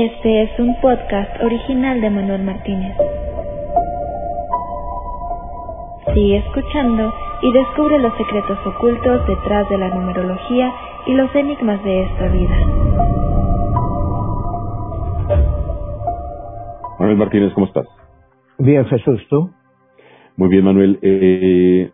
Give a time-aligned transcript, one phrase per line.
[0.00, 2.96] Este es un podcast original de Manuel Martínez.
[6.14, 7.12] Sigue escuchando
[7.42, 10.72] y descubre los secretos ocultos detrás de la numerología
[11.04, 12.56] y los enigmas de esta vida.
[17.00, 17.88] Manuel Martínez, ¿cómo estás?
[18.58, 19.50] Bien, Jesús, ¿tú?
[20.36, 21.00] Muy bien, Manuel.
[21.02, 21.90] Eh,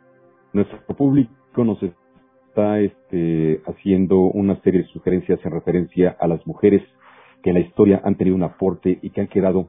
[0.52, 6.82] nuestro público nos está este, haciendo una serie de sugerencias en referencia a las mujeres
[7.44, 9.68] que en la historia han tenido un aporte y que han quedado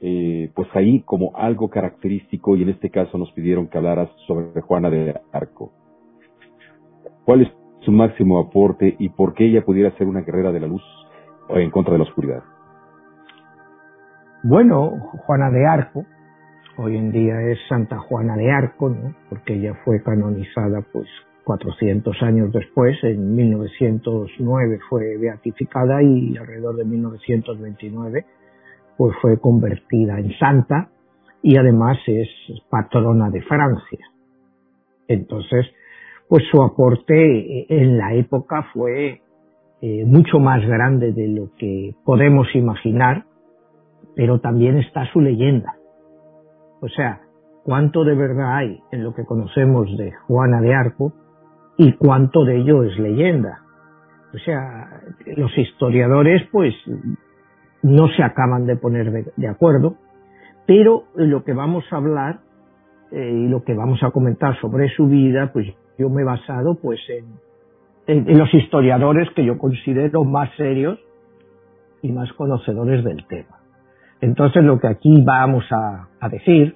[0.00, 4.60] eh, pues ahí como algo característico y en este caso nos pidieron que hablaras sobre
[4.60, 5.72] Juana de Arco.
[7.24, 7.48] ¿Cuál es
[7.80, 10.82] su máximo aporte y por qué ella pudiera ser una guerrera de la luz
[11.48, 12.44] en contra de la oscuridad?
[14.44, 14.92] Bueno,
[15.26, 16.04] Juana de Arco,
[16.78, 19.16] hoy en día es Santa Juana de Arco, ¿no?
[19.28, 21.08] porque ella fue canonizada pues
[21.46, 28.24] 400 años después, en 1909 fue beatificada y alrededor de 1929
[28.96, 30.88] pues fue convertida en santa
[31.42, 32.28] y además es
[32.68, 34.04] patrona de Francia.
[35.06, 35.66] Entonces,
[36.28, 39.22] pues su aporte en la época fue
[39.82, 43.24] eh, mucho más grande de lo que podemos imaginar,
[44.16, 45.76] pero también está su leyenda.
[46.80, 47.20] O sea,
[47.62, 51.12] cuánto de verdad hay en lo que conocemos de Juana de Arco
[51.78, 53.60] y cuánto de ello es leyenda.
[54.34, 55.02] O sea,
[55.36, 56.74] los historiadores pues
[57.82, 59.96] no se acaban de poner de, acuerdo,
[60.66, 62.40] pero lo que vamos a hablar
[63.12, 65.66] eh, y lo que vamos a comentar sobre su vida, pues
[65.98, 70.98] yo me he basado pues en, en, los historiadores que yo considero más serios
[72.02, 73.60] y más conocedores del tema.
[74.20, 76.74] Entonces lo que aquí vamos a, a decir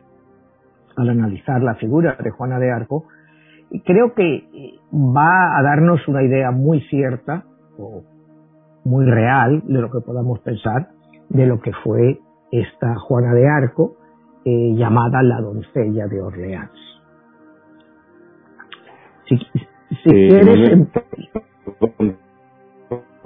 [0.97, 3.07] al analizar la figura de Juana de Arco
[3.85, 7.45] creo que eh, va a darnos una idea muy cierta
[7.79, 8.03] o
[8.85, 10.89] muy real de lo que podamos pensar
[11.29, 12.19] de lo que fue
[12.51, 13.97] esta Juana de Arco
[14.45, 16.71] eh, llamada la doncella de Orleans.
[19.29, 19.37] Si,
[20.07, 20.89] eh,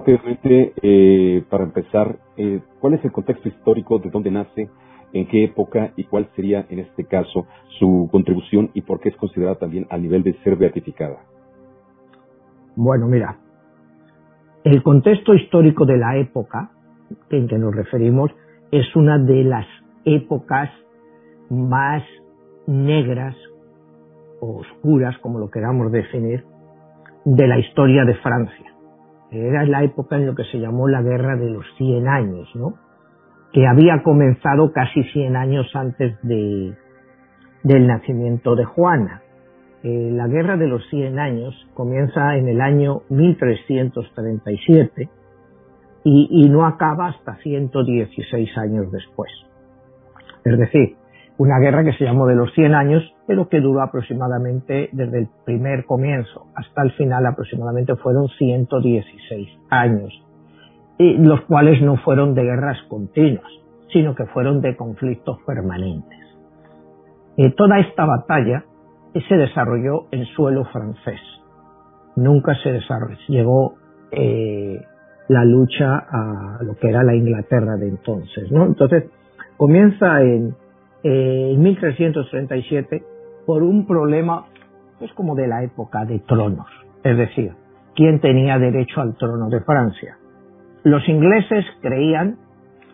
[0.04, 1.44] quieres...
[1.48, 2.18] para empezar,
[2.80, 4.68] ¿cuál es el contexto histórico de dónde nace
[5.14, 7.46] en qué época y cuál sería en este caso
[7.78, 11.20] su contribución y por qué es considerada también a nivel de ser beatificada.
[12.76, 13.38] Bueno, mira,
[14.64, 16.72] el contexto histórico de la época
[17.30, 18.30] en que nos referimos
[18.72, 19.66] es una de las
[20.04, 20.68] épocas
[21.48, 22.02] más
[22.66, 23.36] negras
[24.40, 26.44] o oscuras, como lo queramos definir,
[27.24, 28.74] de la historia de Francia.
[29.30, 32.74] Era la época en lo que se llamó la Guerra de los Cien Años, ¿no?
[33.54, 36.74] Que había comenzado casi 100 años antes de,
[37.62, 39.22] del nacimiento de Juana.
[39.84, 45.08] Eh, la Guerra de los 100 años comienza en el año 1337
[46.02, 49.30] y, y no acaba hasta 116 años después.
[50.44, 50.96] Es decir,
[51.38, 55.28] una guerra que se llamó de los 100 años, pero que duró aproximadamente desde el
[55.44, 60.23] primer comienzo hasta el final aproximadamente fueron 116 años
[60.98, 63.50] los cuales no fueron de guerras continuas,
[63.92, 66.18] sino que fueron de conflictos permanentes.
[67.36, 68.64] Eh, toda esta batalla
[69.28, 71.20] se desarrolló en suelo francés.
[72.16, 73.74] Nunca se desarrolló, llegó
[74.12, 74.80] eh,
[75.28, 78.50] la lucha a lo que era la Inglaterra de entonces.
[78.52, 78.66] ¿no?
[78.66, 79.04] Entonces,
[79.56, 80.54] comienza en,
[81.02, 83.02] en 1337
[83.46, 84.46] por un problema,
[84.98, 86.68] pues como de la época de tronos,
[87.02, 87.52] es decir,
[87.96, 90.16] quién tenía derecho al trono de Francia
[90.84, 92.36] los ingleses creían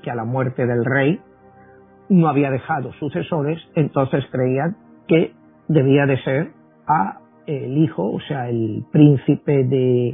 [0.02, 1.20] que a la muerte del rey
[2.08, 5.34] no había dejado sucesores, entonces creían que
[5.68, 6.52] debía de ser
[6.86, 10.12] a el hijo, o sea, el príncipe de,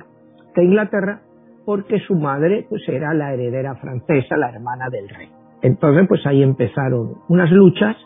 [0.54, 1.20] de Inglaterra,
[1.66, 5.28] porque su madre pues era la heredera francesa, la hermana del rey.
[5.60, 7.96] Entonces pues ahí empezaron unas luchas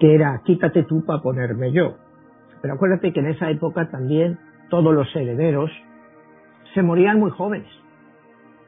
[0.00, 1.94] que era quítate tú para ponerme yo.
[2.60, 4.38] Pero acuérdate que en esa época también
[4.70, 5.70] todos los herederos
[6.74, 7.68] se morían muy jóvenes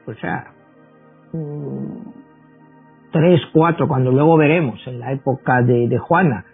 [0.05, 0.51] o sea,
[3.11, 6.45] tres, cuatro, cuando luego veremos en la época de, de Juana,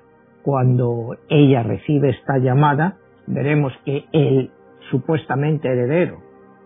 [0.43, 4.51] cuando ella recibe esta llamada, veremos que el
[4.89, 6.19] supuestamente heredero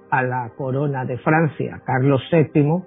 [0.09, 2.83] a la corona de Francia, Carlos VII,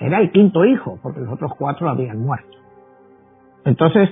[0.00, 2.56] era el quinto hijo, porque los otros cuatro habían muerto.
[3.64, 4.10] Entonces,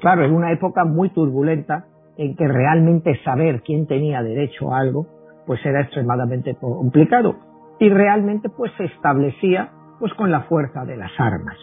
[0.00, 1.86] claro, en una época muy turbulenta,
[2.16, 5.06] en que realmente saber quién tenía derecho a algo,
[5.46, 7.34] pues era extremadamente complicado
[7.78, 11.56] y realmente pues se establecía pues con la fuerza de las armas.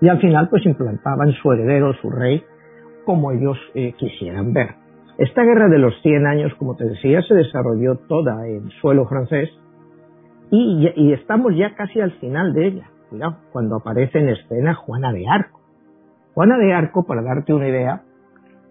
[0.00, 2.44] Y al final pues implantaban su heredero, su rey,
[3.04, 4.74] como ellos eh, quisieran ver.
[5.18, 9.48] Esta guerra de los 100 años, como te decía, se desarrolló toda en suelo francés
[10.50, 12.90] y, y, estamos ya casi al final de ella.
[13.08, 15.60] cuidado, cuando aparece en escena Juana de Arco.
[16.34, 18.02] Juana de Arco, para darte una idea,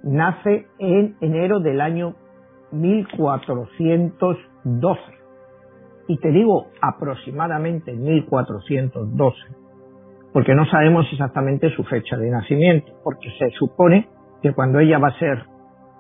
[0.04, 2.14] nace en enero del año
[2.72, 5.25] 1412.
[6.07, 9.38] Y te digo aproximadamente 1412,
[10.34, 14.07] porque no sabemos exactamente su fecha de nacimiento, porque se supone
[14.42, 15.46] que cuando ella va a ser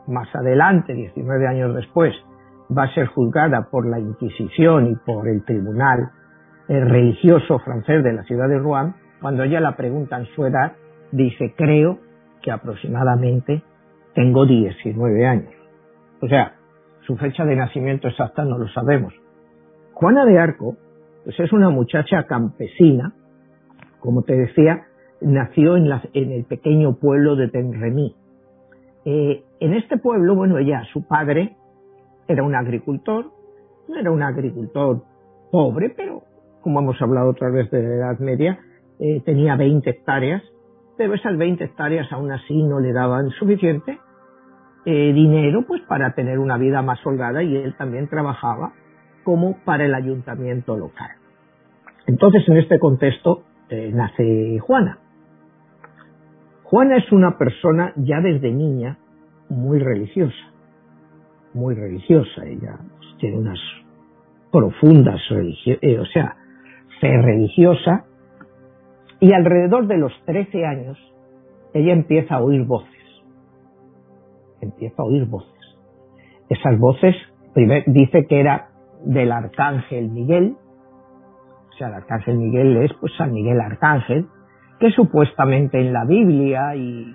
[0.07, 2.13] más adelante, 19 años después,
[2.75, 6.11] va a ser juzgada por la Inquisición y por el Tribunal
[6.67, 10.73] eh, Religioso francés de la ciudad de Rouen, cuando ella la preguntan su edad,
[11.11, 11.99] dice, creo
[12.41, 13.63] que aproximadamente
[14.13, 15.53] tengo 19 años.
[16.21, 16.53] O sea,
[17.05, 19.13] su fecha de nacimiento exacta no lo sabemos.
[19.95, 20.75] Juana de Arco,
[21.23, 23.13] pues es una muchacha campesina,
[24.01, 24.87] como te decía,
[25.21, 28.13] nació en, en el pequeño pueblo de Tenremy.
[29.05, 31.55] Eh, en este pueblo, bueno, ella, su padre,
[32.27, 33.31] era un agricultor,
[33.87, 35.01] no era un agricultor
[35.49, 36.23] pobre, pero
[36.59, 38.59] como hemos hablado otra vez de la Edad Media,
[38.99, 40.43] eh, tenía 20 hectáreas,
[40.97, 43.97] pero esas 20 hectáreas aún así no le daban suficiente
[44.85, 48.73] eh, dinero pues para tener una vida más holgada y él también trabajaba
[49.25, 51.09] como para el ayuntamiento local.
[52.07, 54.99] Entonces en este contexto eh, nace Juana.
[56.63, 58.97] Juana es una persona ya desde niña
[59.49, 60.55] muy religiosa
[61.55, 62.77] muy religiosa, ella
[63.19, 63.59] tiene unas
[64.51, 66.35] profundas eh, o sea,
[66.99, 68.05] fe religiosa,
[69.21, 70.97] y alrededor de los 13 años
[71.73, 73.23] ella empieza a oír voces,
[74.61, 75.51] empieza a oír voces.
[76.49, 77.15] Esas voces,
[77.87, 78.69] dice que era
[79.05, 80.55] del arcángel Miguel,
[81.69, 84.27] o sea, el arcángel Miguel es pues San Miguel Arcángel,
[84.79, 87.13] que supuestamente en la Biblia y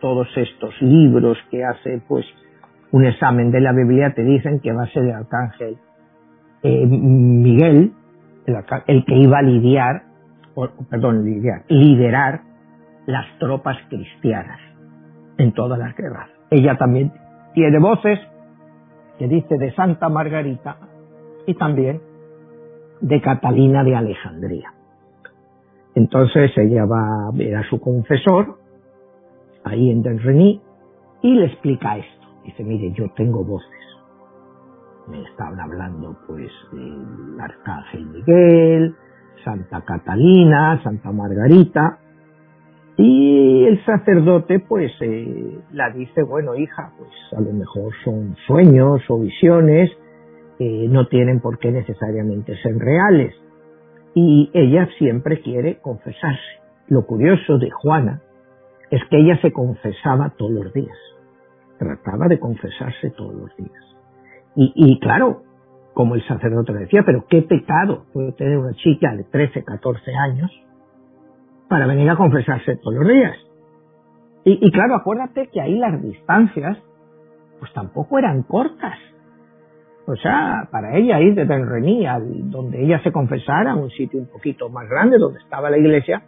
[0.00, 2.24] todos estos libros que hace pues
[2.92, 5.78] un examen de la Biblia te dicen que va a ser el arcángel
[6.62, 7.92] eh, Miguel,
[8.86, 10.02] el, que iba a lidiar,
[10.90, 12.40] perdón, lidiar, liderar
[13.06, 14.60] las tropas cristianas
[15.38, 16.28] en todas las guerras.
[16.50, 17.12] Ella también
[17.54, 18.18] tiene voces
[19.18, 20.76] que dice de Santa Margarita
[21.46, 22.00] y también
[23.00, 24.72] de Catalina de Alejandría.
[25.94, 28.58] Entonces ella va a ver a su confesor
[29.64, 30.60] ahí en Denreny
[31.22, 32.26] y le explica esto.
[32.44, 33.68] Dice, mire, yo tengo voces.
[35.08, 38.94] Me estaban hablando pues del Arcángel Miguel,
[39.44, 41.98] Santa Catalina, Santa Margarita,
[42.96, 49.00] y el sacerdote pues eh, la dice, bueno hija, pues a lo mejor son sueños
[49.08, 49.90] o visiones,
[50.60, 53.34] eh, no tienen por qué necesariamente ser reales.
[54.14, 56.60] Y ella siempre quiere confesarse.
[56.86, 58.22] Lo curioso de Juana
[58.92, 60.96] es que ella se confesaba todos los días
[61.80, 63.96] trataba de confesarse todos los días.
[64.54, 65.42] Y, claro,
[65.94, 70.50] como el sacerdote decía, pero qué pecado puede tener una chica de 13, 14 años
[71.68, 73.36] para venir a confesarse todos los días.
[74.44, 76.76] Y, claro, acuérdate que ahí las distancias
[77.58, 78.98] pues tampoco eran cortas.
[80.10, 82.04] O sea, para ella ir de Tenrení
[82.44, 86.22] donde ella se confesara, un sitio un poquito más grande donde estaba la iglesia,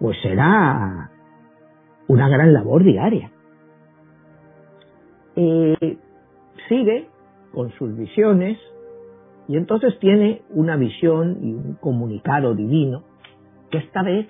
[0.00, 1.10] pues era
[2.08, 3.30] una gran labor diaria
[5.36, 5.98] eh,
[6.68, 7.08] sigue
[7.52, 8.58] con sus visiones
[9.48, 13.04] y entonces tiene una visión y un comunicado divino
[13.70, 14.26] que esta vez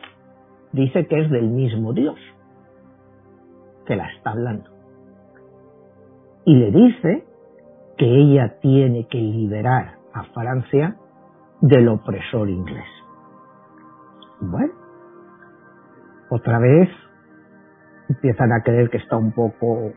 [0.72, 2.18] dice que es del mismo Dios
[3.86, 4.68] que la está hablando.
[6.44, 7.24] Y le dice
[7.96, 10.96] que ella tiene que liberar a Francia
[11.60, 12.86] del opresor inglés.
[14.40, 14.72] Bueno,
[16.30, 16.88] otra vez
[18.08, 19.92] empiezan a creer que está un poco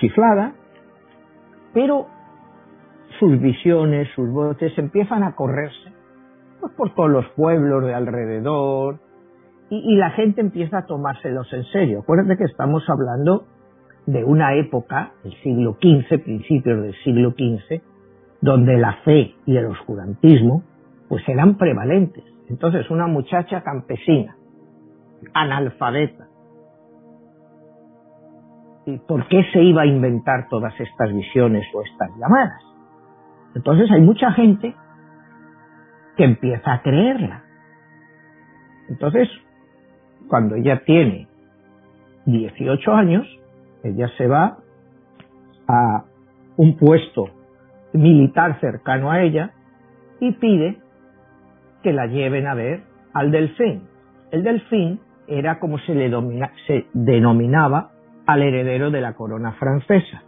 [0.00, 0.54] chiflada,
[1.74, 2.06] pero
[3.18, 5.92] sus visiones, sus voces empiezan a correrse
[6.60, 9.00] pues, por todos los pueblos de alrededor
[9.70, 12.00] y, la gente empieza a tomárselos en serio.
[12.00, 13.46] Acuérdate que estamos hablando
[14.06, 17.80] de una época, el siglo XV, principios del siglo XV,
[18.40, 20.64] donde la fe y el oscurantismo
[21.08, 22.24] pues eran prevalentes.
[22.48, 24.36] Entonces una muchacha campesina,
[25.32, 26.26] analfabeta,
[29.06, 32.62] por qué se iba a inventar todas estas visiones o estas llamadas.
[33.54, 34.74] Entonces hay mucha gente
[36.16, 37.44] que empieza a creerla.
[38.88, 39.28] Entonces,
[40.28, 41.28] cuando ella tiene
[42.26, 43.26] 18 años,
[43.82, 44.58] ella se va
[45.68, 46.04] a
[46.56, 47.28] un puesto
[47.92, 49.52] militar cercano a ella
[50.20, 50.78] y pide
[51.82, 53.88] que la lleven a ver al delfín.
[54.30, 56.10] El delfín era como se le
[56.92, 57.90] denominaba
[58.26, 60.22] al heredero de la corona francesa,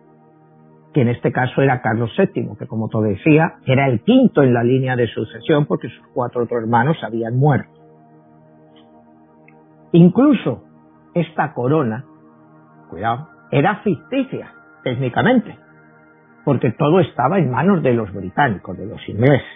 [0.93, 4.53] que en este caso era Carlos VII, que como te decía, era el quinto en
[4.53, 7.71] la línea de sucesión porque sus cuatro otros hermanos habían muerto.
[9.93, 10.65] Incluso
[11.15, 12.05] esta corona,
[12.91, 15.57] cuidado, era ficticia, técnicamente,
[16.45, 19.47] porque todo estaba en manos de los británicos, de los ingleses.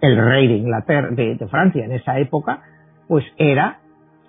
[0.00, 2.62] El rey de Inglaterra, de, Francia en esa época,
[3.08, 3.78] pues era,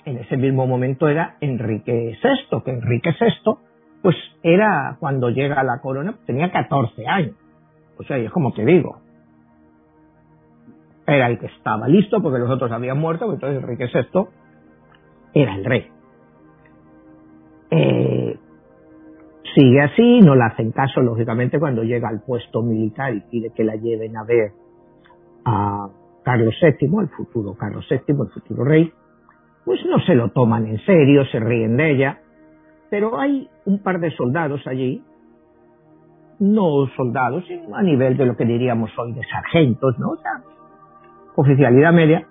[0.06, 3.58] en ese mismo momento era Enrique VI, que Enrique VI,
[4.02, 7.36] pues era cuando llega a la corona, tenía 14 años.
[7.98, 9.02] O sea, es como te digo,
[11.08, 14.28] era el que estaba listo porque los otros habían muerto, entonces Enrique VI
[15.34, 15.92] era el rey.
[17.72, 18.38] Eh,
[19.58, 23.64] sigue así, no le hacen caso, lógicamente, cuando llega al puesto militar y pide que
[23.64, 24.52] la lleven a ver
[25.46, 25.88] a
[26.24, 28.94] Carlos VII, el futuro Carlos VII, el futuro rey,
[29.66, 32.20] pues no se lo toman en serio, se ríen de ella,
[32.92, 35.04] pero hay un par de soldados allí,
[36.40, 40.10] no soldados, sino a nivel de lo que diríamos hoy de sargentos, ¿no?
[40.12, 40.44] O sea,
[41.36, 42.28] oficialidad media,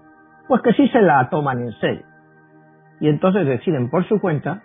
[0.47, 2.05] pues que sí se la toman en serio.
[3.01, 4.63] Y entonces deciden por su cuenta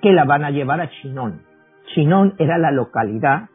[0.00, 1.42] que la van a llevar a Chinon.
[1.94, 3.48] Chinon era la localidad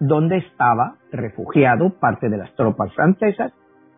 [0.00, 3.52] donde estaba refugiado parte de las tropas francesas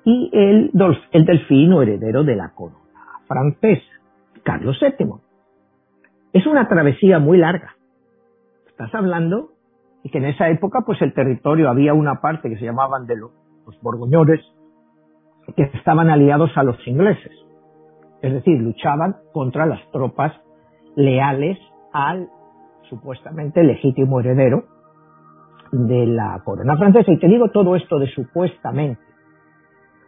[0.04, 0.70] y el,
[1.12, 2.80] el delfino heredero de la corona
[3.26, 3.92] francesa,
[4.42, 5.06] Carlos VII.
[6.32, 7.76] Es una travesía muy larga.
[8.66, 9.50] Estás hablando
[10.02, 13.16] de que en esa época pues el territorio había una parte que se llamaban de
[13.16, 13.30] los,
[13.66, 14.40] los borgoñones
[15.56, 17.32] que estaban aliados a los ingleses.
[18.22, 20.32] Es decir, luchaban contra las tropas
[20.96, 21.58] leales
[21.92, 22.28] al
[22.88, 24.64] supuestamente legítimo heredero
[25.72, 27.12] de la corona francesa.
[27.12, 29.02] Y te digo todo esto de supuestamente,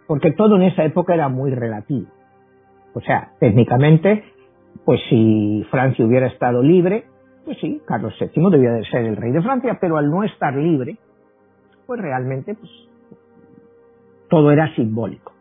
[0.07, 2.09] porque todo en esa época era muy relativo.
[2.95, 4.25] O sea, técnicamente,
[4.85, 7.05] pues si Francia hubiera estado libre,
[7.45, 10.55] pues sí, Carlos VII debía de ser el rey de Francia, pero al no estar
[10.55, 10.97] libre,
[11.87, 12.71] pues realmente pues,
[14.29, 15.33] todo era simbólico.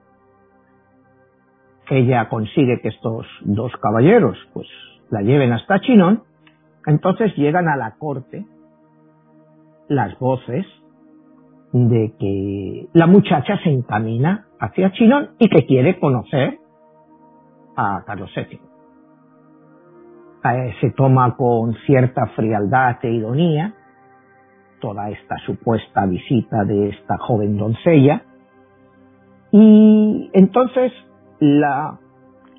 [1.89, 4.67] Ella consigue que estos dos caballeros pues
[5.09, 6.23] la lleven hasta Chinón
[6.85, 8.45] entonces llegan a la corte
[9.87, 10.65] las voces
[11.73, 16.59] de que la muchacha se encamina hacia Chinón y que quiere conocer
[17.75, 18.59] a Carlos VII.
[20.43, 23.73] Eh, se toma con cierta frialdad e ironía
[24.79, 28.23] toda esta supuesta visita de esta joven doncella
[29.51, 30.91] y entonces
[31.39, 31.99] la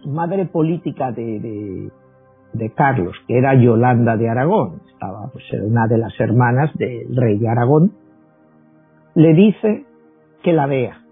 [0.05, 1.91] madre política de
[2.75, 7.49] Carlos, que era Yolanda de Aragón, estaba pues una de las hermanas del rey de
[7.49, 7.93] Aragón,
[9.15, 9.85] le dice
[10.43, 11.03] que la vea,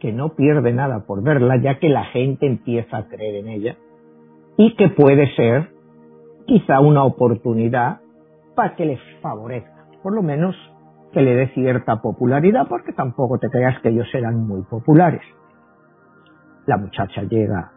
[0.00, 3.76] que no pierde nada por verla, ya que la gente empieza a creer en ella,
[4.56, 5.70] y que puede ser
[6.46, 8.00] quizá una oportunidad
[8.54, 10.54] para que le favorezca, por lo menos
[11.12, 15.22] que le dé cierta popularidad, porque tampoco te creas que ellos eran muy populares.
[16.66, 17.72] La muchacha llega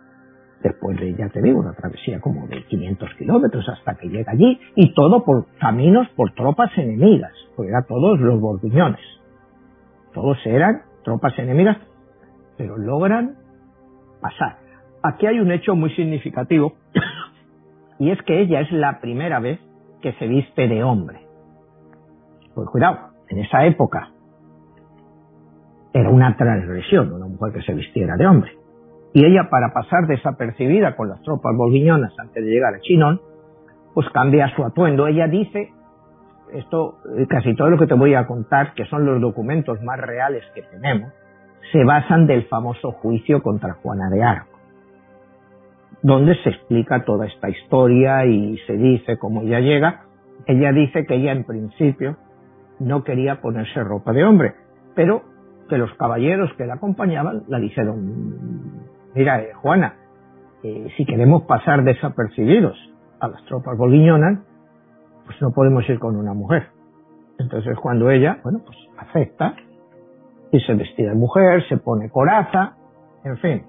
[0.62, 4.60] Después de, ya te digo, una travesía como de 500 kilómetros hasta que llega allí
[4.76, 9.00] y todo por caminos por tropas enemigas, porque eran todos los bordiñones.
[10.14, 11.78] Todos eran tropas enemigas,
[12.58, 13.36] pero logran
[14.22, 14.58] pasar.
[15.02, 16.74] Aquí hay un hecho muy significativo
[18.00, 19.60] y es que ella es la primera vez
[20.02, 21.22] que se viste de hombre.
[22.54, 24.10] Pues cuidado, en esa época
[25.94, 28.59] era una transgresión una mujer que se vistiera de hombre
[29.14, 33.22] y ella para pasar desapercibida con las tropas bolguiñonas antes de llegar a Chinón,
[33.94, 35.08] pues cambia su atuendo.
[35.08, 35.72] Ella dice,
[36.54, 40.00] esto, eh, casi todo lo que te voy a contar, que son los documentos más
[40.00, 41.12] reales que tenemos,
[41.72, 44.58] se basan del famoso juicio contra Juana de Arco,
[46.02, 50.04] donde se explica toda esta historia y se dice cómo ella llega.
[50.46, 52.18] Ella dice que ella en principio
[52.80, 54.54] no quería ponerse ropa de hombre,
[54.96, 55.24] pero
[55.68, 59.96] que los caballeros que la acompañaban la dijeron, mira, eh, Juana,
[60.64, 62.78] eh, si queremos pasar desapercibidos
[63.20, 64.40] a las tropas boliñonas,
[65.26, 66.68] pues no podemos ir con una mujer.
[67.38, 69.56] Entonces cuando ella, bueno, pues acepta
[70.52, 72.76] y se vestida de mujer, se pone coraza,
[73.24, 73.64] en fin.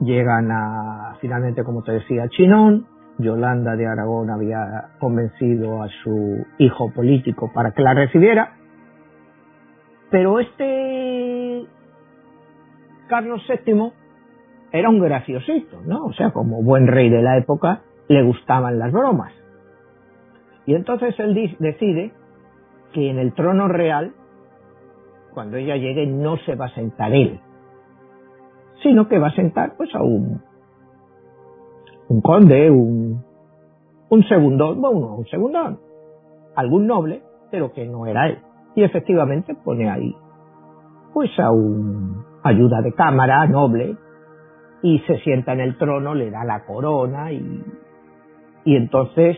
[0.00, 2.86] Llegan a, finalmente, como te decía, Chinón.
[3.18, 8.54] Yolanda de Aragón había convencido a su hijo político para que la recibiera.
[10.10, 11.33] Pero este
[13.14, 13.92] Carlos VII
[14.72, 16.06] era un graciosito, ¿no?
[16.06, 19.32] O sea, como buen rey de la época, le gustaban las bromas.
[20.66, 22.12] Y entonces él decide
[22.92, 24.14] que en el trono real,
[25.32, 27.38] cuando ella llegue, no se va a sentar él,
[28.82, 30.42] sino que va a sentar pues a un,
[32.08, 33.22] un conde, un,
[34.08, 35.78] un segundón, bueno, un segundón,
[36.56, 38.38] algún noble, pero que no era él.
[38.74, 40.16] Y efectivamente pone ahí
[41.12, 43.96] pues a un ayuda de cámara noble
[44.82, 47.64] y se sienta en el trono, le da la corona y,
[48.64, 49.36] y entonces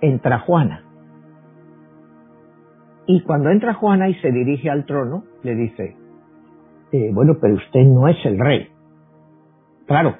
[0.00, 0.84] entra Juana.
[3.06, 5.96] Y cuando entra Juana y se dirige al trono, le dice,
[6.92, 8.68] eh, bueno, pero usted no es el rey.
[9.86, 10.16] Claro,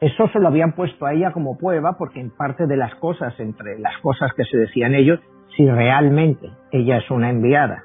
[0.00, 3.38] eso se lo habían puesto a ella como prueba porque en parte de las cosas,
[3.40, 5.18] entre las cosas que se decían ellos,
[5.56, 7.82] si realmente ella es una enviada,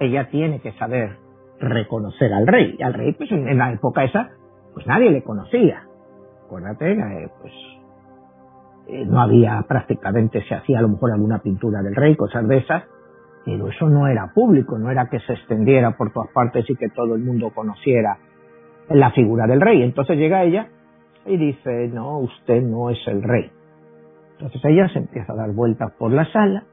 [0.00, 1.25] ella tiene que saber
[1.58, 2.76] reconocer al rey.
[2.78, 4.30] Y al rey, pues en la época esa,
[4.74, 5.84] pues nadie le conocía.
[6.44, 7.52] Acuérdate, pues
[8.88, 12.58] eh, no había prácticamente, se hacía a lo mejor alguna pintura del rey, cosas de
[12.58, 12.84] esas,
[13.44, 16.88] pero eso no era público, no era que se extendiera por todas partes y que
[16.90, 18.18] todo el mundo conociera
[18.88, 19.82] la figura del rey.
[19.82, 20.68] Entonces llega ella
[21.24, 23.50] y dice, no, usted no es el rey.
[24.32, 26.64] Entonces ella se empieza a dar vueltas por la sala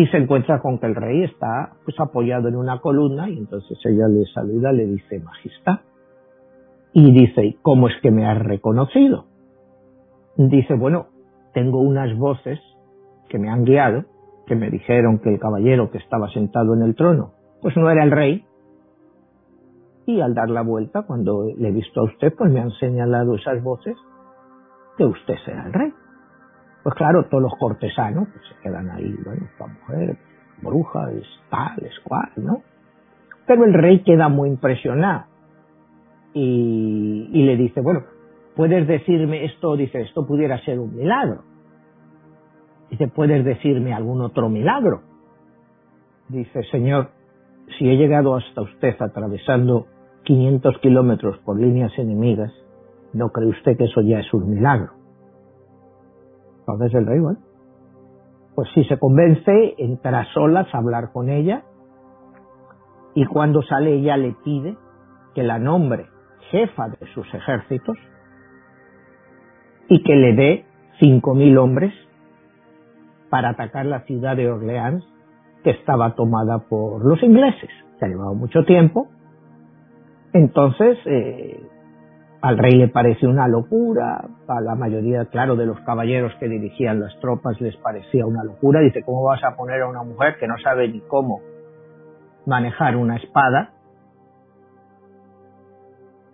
[0.00, 3.78] y se encuentra con que el rey está pues apoyado en una columna y entonces
[3.84, 5.80] ella le saluda, le dice, majestad.
[6.94, 9.26] Y dice, ¿cómo es que me has reconocido?
[10.38, 11.08] Dice, bueno,
[11.52, 12.58] tengo unas voces
[13.28, 14.06] que me han guiado,
[14.46, 18.02] que me dijeron que el caballero que estaba sentado en el trono, pues no era
[18.02, 18.46] el rey.
[20.06, 23.34] Y al dar la vuelta, cuando le he visto a usted, pues me han señalado
[23.34, 23.98] esas voces
[24.96, 25.92] que usted será el rey.
[26.82, 30.16] Pues claro, todos los cortesanos se quedan ahí, bueno, esta mujer,
[30.62, 32.62] bruja, es tal, es cual, ¿no?
[33.46, 35.24] Pero el rey queda muy impresionado
[36.32, 38.04] y, y le dice, bueno,
[38.56, 41.42] puedes decirme esto, dice, esto pudiera ser un milagro.
[42.90, 45.02] Dice, ¿puedes decirme algún otro milagro?
[46.28, 47.10] Dice, Señor,
[47.78, 49.86] si he llegado hasta usted atravesando
[50.24, 52.52] 500 kilómetros por líneas enemigas,
[53.12, 54.99] ¿no cree usted que eso ya es un milagro?
[56.72, 57.38] Entonces el rey, bueno,
[58.54, 61.62] pues si se convence, entra solas a hablar con ella
[63.14, 64.76] y cuando sale ella le pide
[65.34, 66.06] que la nombre
[66.50, 67.96] jefa de sus ejércitos
[69.88, 70.64] y que le dé
[70.98, 71.92] cinco mil hombres
[73.30, 75.04] para atacar la ciudad de Orleans,
[75.62, 77.70] que estaba tomada por los ingleses.
[77.98, 79.08] Se ha llevado mucho tiempo.
[80.32, 81.60] Entonces, eh,
[82.42, 87.00] al rey le parece una locura, a la mayoría, claro, de los caballeros que dirigían
[87.00, 88.80] las tropas les parecía una locura.
[88.80, 91.40] Dice, ¿cómo vas a poner a una mujer que no sabe ni cómo
[92.46, 93.72] manejar una espada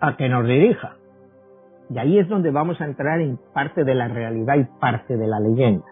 [0.01, 0.97] a que nos dirija?
[1.91, 5.27] Y ahí es donde vamos a entrar en parte de la realidad y parte de
[5.27, 5.87] la leyenda.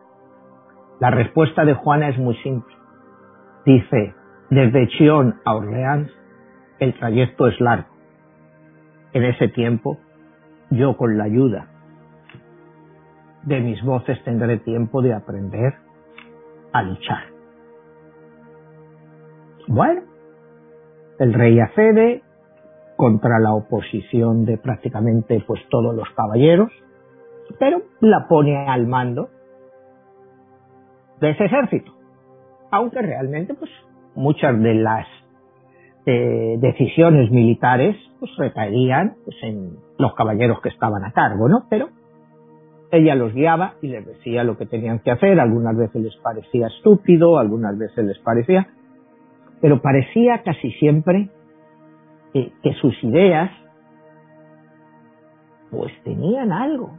[1.00, 2.74] La respuesta de Juana es muy simple.
[3.66, 4.14] Dice,
[4.50, 6.10] desde Chión a Orleans
[6.78, 7.88] el trayecto es largo.
[9.12, 9.98] En ese tiempo,
[10.76, 11.66] yo con la ayuda
[13.42, 15.74] de mis voces tendré tiempo de aprender
[16.72, 17.24] a luchar.
[19.68, 20.02] Bueno,
[21.18, 22.22] el rey accede
[22.96, 26.70] contra la oposición de prácticamente pues todos los caballeros,
[27.58, 29.30] pero la pone al mando
[31.20, 31.92] de ese ejército.
[32.70, 33.70] Aunque realmente, pues,
[34.14, 35.06] muchas de las
[36.06, 41.66] eh, decisiones militares pues recaerían pues, en los caballeros que estaban a cargo, ¿no?
[41.70, 41.88] Pero
[42.90, 45.40] ella los guiaba y les decía lo que tenían que hacer.
[45.40, 48.68] Algunas veces les parecía estúpido, algunas veces les parecía,
[49.60, 51.30] pero parecía casi siempre
[52.32, 53.50] que, sus ideas
[55.70, 56.98] pues tenían algo,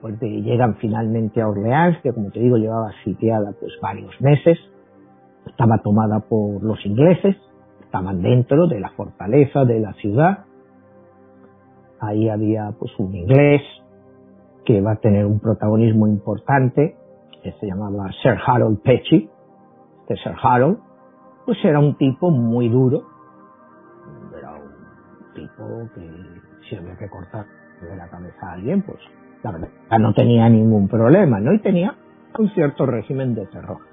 [0.00, 4.58] pues llegan finalmente a Orleans, que como te digo llevaba sitiada pues varios meses,
[5.60, 7.36] estaba tomada por los ingleses,
[7.82, 10.46] estaban dentro de la fortaleza de la ciudad,
[12.00, 13.60] ahí había pues un inglés
[14.64, 16.96] que va a tener un protagonismo importante,
[17.42, 19.28] que se llamaba Sir Harold Pecci,
[20.00, 20.78] este Sir Harold,
[21.44, 23.02] pues era un tipo muy duro,
[24.38, 26.08] era un tipo que
[26.70, 27.44] si había que cortar
[27.82, 28.98] de la cabeza a alguien, pues
[29.42, 29.68] la verdad,
[29.98, 31.52] no tenía ningún problema, ¿no?
[31.52, 31.94] Y tenía
[32.38, 33.89] un cierto régimen de terror.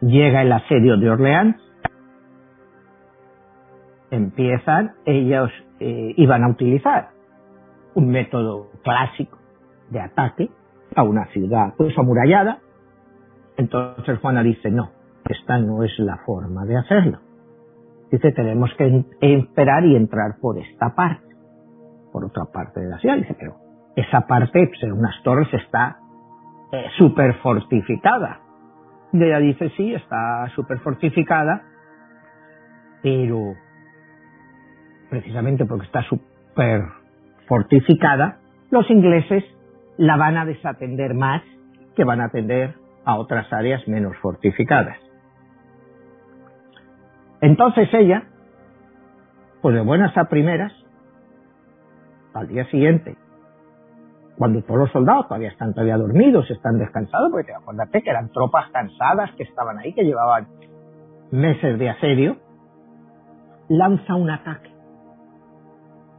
[0.00, 1.56] Llega el asedio de Orleans,
[4.10, 7.10] empiezan, ellos eh, iban a utilizar
[7.94, 9.38] un método clásico
[9.90, 10.50] de ataque
[10.94, 12.58] a una ciudad pues amurallada.
[13.56, 14.90] Entonces Juana dice, no,
[15.28, 17.18] esta no es la forma de hacerlo.
[18.10, 21.34] Dice, tenemos que esperar y entrar por esta parte,
[22.12, 23.16] por otra parte de la ciudad.
[23.16, 23.56] Dice, pero
[23.94, 25.98] esa parte, pues, unas torres está
[26.72, 28.40] eh, súper fortificada.
[29.12, 31.62] Y ella dice, sí, está súper fortificada,
[33.02, 33.54] pero
[35.08, 36.82] precisamente porque está súper
[37.48, 38.38] fortificada,
[38.70, 39.44] los ingleses
[39.96, 41.42] la van a desatender más
[41.96, 44.96] que van a atender a otras áreas menos fortificadas.
[47.40, 48.24] Entonces ella,
[49.62, 50.72] pues de buenas a primeras,
[52.34, 53.16] al día siguiente,
[54.36, 58.70] cuando todos los soldados todavía están todavía dormidos, están descansados, porque acuérdate que eran tropas
[58.70, 60.48] cansadas que estaban ahí, que llevaban
[61.30, 62.36] meses de asedio,
[63.68, 64.70] lanza un ataque.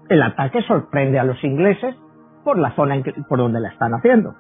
[0.10, 1.96] El ataque sorprende a los ingleses
[2.44, 4.36] por la zona por donde la están haciendo.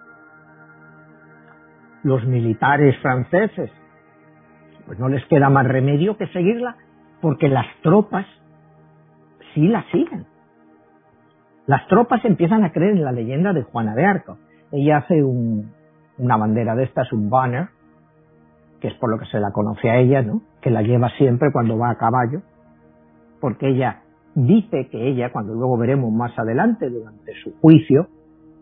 [2.03, 3.71] Los militares franceses,
[4.86, 6.75] pues no les queda más remedio que seguirla,
[7.21, 8.25] porque las tropas
[9.53, 10.25] sí la siguen.
[11.71, 14.38] Las tropas empiezan a creer en la leyenda de Juana de Arco.
[14.73, 17.69] Ella hace una bandera de estas, un banner,
[18.81, 20.41] que es por lo que se la conoce a ella, ¿no?
[20.62, 22.41] Que la lleva siempre cuando va a caballo,
[23.39, 24.01] porque ella
[24.36, 28.07] dice que ella, cuando luego veremos más adelante durante su juicio,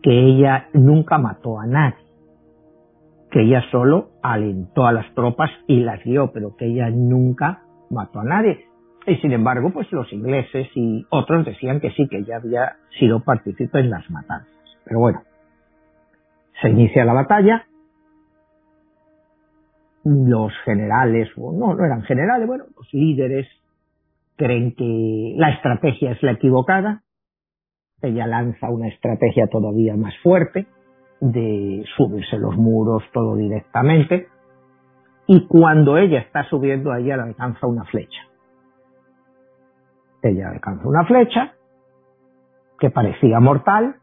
[0.04, 2.06] que ella nunca mató a nadie,
[3.32, 8.20] que ella solo alentó a las tropas y las guió, pero que ella nunca mató
[8.20, 8.69] a nadie.
[9.06, 13.20] Y sin embargo, pues los ingleses y otros decían que sí, que ella había sido
[13.20, 14.48] partícipe en las matanzas.
[14.84, 15.22] Pero bueno,
[16.60, 17.66] se inicia la batalla,
[20.04, 23.48] los generales, o no, no eran generales, bueno, los líderes
[24.36, 27.02] creen que la estrategia es la equivocada,
[28.02, 30.66] ella lanza una estrategia todavía más fuerte
[31.20, 34.28] de subirse los muros todo directamente
[35.26, 38.29] y cuando ella está subiendo ella le alcanza una flecha.
[40.22, 41.54] Ella alcanza una flecha
[42.78, 43.96] que parecía mortal,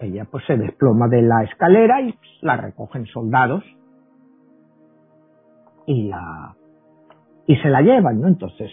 [0.00, 3.62] ella pues se desploma de la escalera y la recogen soldados
[5.86, 6.54] y la
[7.46, 8.28] y se la llevan, ¿no?
[8.28, 8.70] Entonces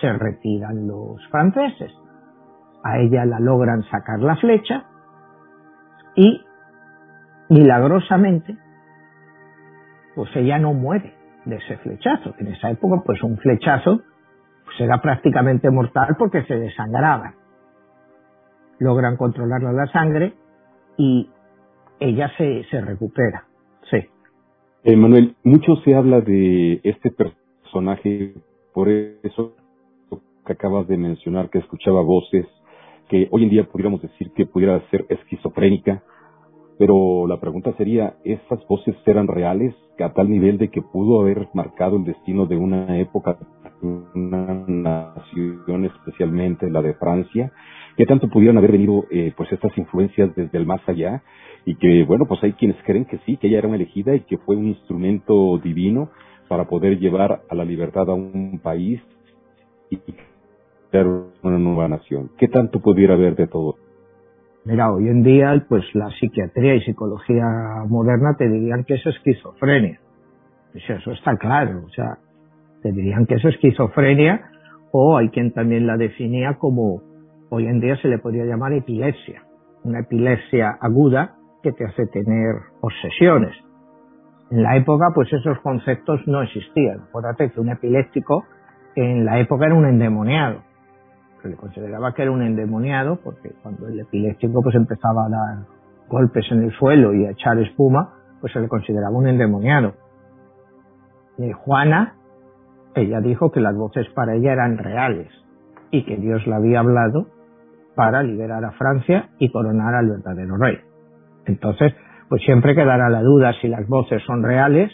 [0.00, 1.92] se retiran los franceses.
[2.82, 4.84] A ella la logran sacar la flecha
[6.14, 6.42] y
[7.48, 8.56] milagrosamente
[10.14, 11.14] pues ella no muere
[11.44, 12.34] de ese flechazo.
[12.38, 14.00] En esa época pues un flechazo
[14.66, 17.34] pues era prácticamente mortal porque se desangraba.
[18.78, 20.34] Logran controlarla la sangre
[20.98, 21.30] y
[21.98, 23.44] ella se, se recupera.
[23.90, 23.98] Sí.
[24.84, 28.34] Eh, Manuel, mucho se habla de este personaje,
[28.74, 29.54] por eso
[30.44, 32.46] que acabas de mencionar, que escuchaba voces,
[33.08, 36.02] que hoy en día pudiéramos decir que pudiera ser esquizofrénica,
[36.78, 41.48] pero la pregunta sería, ¿esas voces eran reales a tal nivel de que pudo haber
[41.54, 43.38] marcado el destino de una época,
[43.82, 47.52] una nación especialmente la de Francia?
[47.96, 51.22] ¿Qué tanto pudieran haber venido eh, pues estas influencias desde el más allá?
[51.64, 54.20] Y que, bueno, pues hay quienes creen que sí, que ella era una elegida y
[54.20, 56.10] que fue un instrumento divino
[56.48, 59.00] para poder llevar a la libertad a un país
[59.90, 59.98] y
[61.42, 62.30] una nueva nación.
[62.38, 63.76] ¿Qué tanto pudiera haber de todo?
[64.64, 67.44] Mira, hoy en día, pues la psiquiatría y psicología
[67.88, 70.00] moderna te dirían que es esquizofrenia.
[70.74, 72.18] eso está claro, o sea,
[72.86, 74.50] te dirían que es esquizofrenia
[74.92, 77.02] o hay quien también la definía como,
[77.50, 79.42] hoy en día se le podría llamar epilepsia,
[79.84, 83.56] una epilepsia aguda que te hace tener obsesiones.
[84.50, 87.00] En la época, pues esos conceptos no existían.
[87.08, 88.44] Acuérdate que un epiléptico
[88.94, 90.62] en la época era un endemoniado
[91.46, 95.66] se le consideraba que era un endemoniado, porque cuando el epiléptico pues empezaba a dar
[96.08, 99.94] golpes en el suelo y a echar espuma, pues se le consideraba un endemoniado.
[101.38, 102.14] Y Juana,
[102.96, 105.28] ella dijo que las voces para ella eran reales
[105.90, 107.26] y que Dios la había hablado
[107.94, 110.78] para liberar a Francia y coronar al verdadero rey.
[111.44, 111.94] Entonces,
[112.28, 114.90] pues siempre quedará la duda si las voces son reales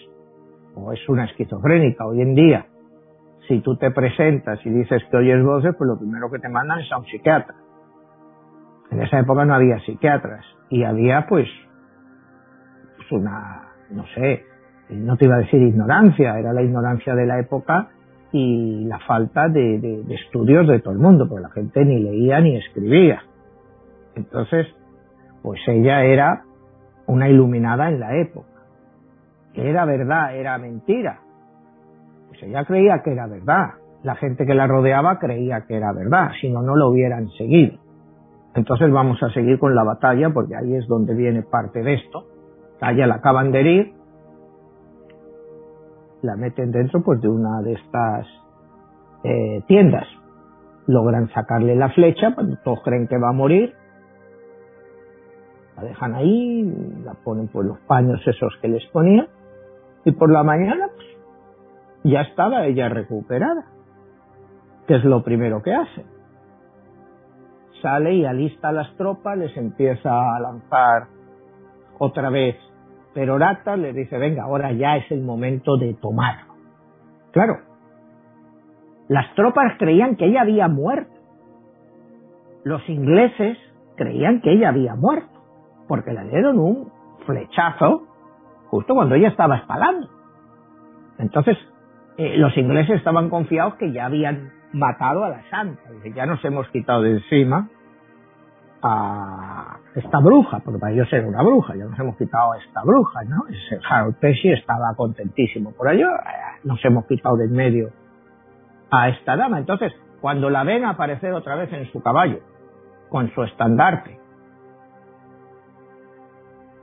[0.75, 2.05] o es una esquizofrénica.
[2.07, 2.67] Hoy en día,
[3.49, 6.81] si tú te presentas y dices que oyes voces, pues lo primero que te mandan
[6.81, 7.55] es a un psiquiatra.
[8.91, 11.49] En esa época no había psiquiatras y había pues,
[12.97, 14.45] pues una, no sé,
[14.91, 17.89] no te iba a decir ignorancia, era la ignorancia de la época
[18.33, 22.57] y la falta de, estudios de todo el mundo, porque la gente ni leía ni
[22.57, 23.23] escribía.
[24.15, 24.67] Entonces,
[25.43, 26.45] pues ella era
[27.07, 28.49] una iluminada en la época.
[29.55, 31.21] Era verdad, era mentira,
[32.43, 33.75] ella creía que era verdad.
[34.03, 37.79] La gente que la rodeaba creía que era verdad, si no, no lo hubieran seguido.
[38.55, 42.27] Entonces vamos a seguir con la batalla porque ahí es donde viene parte de esto.
[42.81, 43.93] A ella la acaban de herir,
[46.23, 48.27] la meten dentro pues de una de estas
[49.25, 50.07] eh, tiendas.
[50.87, 53.75] Logran sacarle la flecha, cuando todos creen que va a morir.
[55.77, 56.63] La dejan ahí,
[57.05, 59.27] la ponen por los paños esos que les ponía.
[60.05, 61.07] Y por la mañana pues,
[62.05, 63.67] ya estaba ella recuperada,
[64.87, 66.05] que es lo primero que hace.
[67.81, 71.09] Sale y alista a las tropas, les empieza a lanzar
[71.99, 72.57] otra vez
[73.15, 76.47] peroratas, les dice, venga, ahora ya es el momento de tomar.
[77.33, 77.61] Claro,
[79.09, 81.13] las tropas creían que ella había muerto.
[82.65, 83.59] Los ingleses
[83.97, 85.41] creían que ella había muerto,
[85.89, 86.93] porque le dieron un
[87.27, 88.07] flechazo
[88.67, 90.09] justo cuando ella estaba espalando.
[91.19, 91.57] Entonces,
[92.17, 95.83] eh, los ingleses estaban confiados que ya habían matado a la santa,
[96.15, 97.69] ya nos hemos quitado de encima
[98.83, 102.83] a esta bruja, porque para ellos era una bruja, ya nos hemos quitado a esta
[102.83, 103.45] bruja, ¿no?
[103.49, 107.91] Ese Harold Pesci estaba contentísimo por ello, eh, nos hemos quitado de en medio
[108.91, 109.59] a esta dama.
[109.59, 112.41] Entonces, cuando la ven aparecer otra vez en su caballo,
[113.09, 114.19] con su estandarte,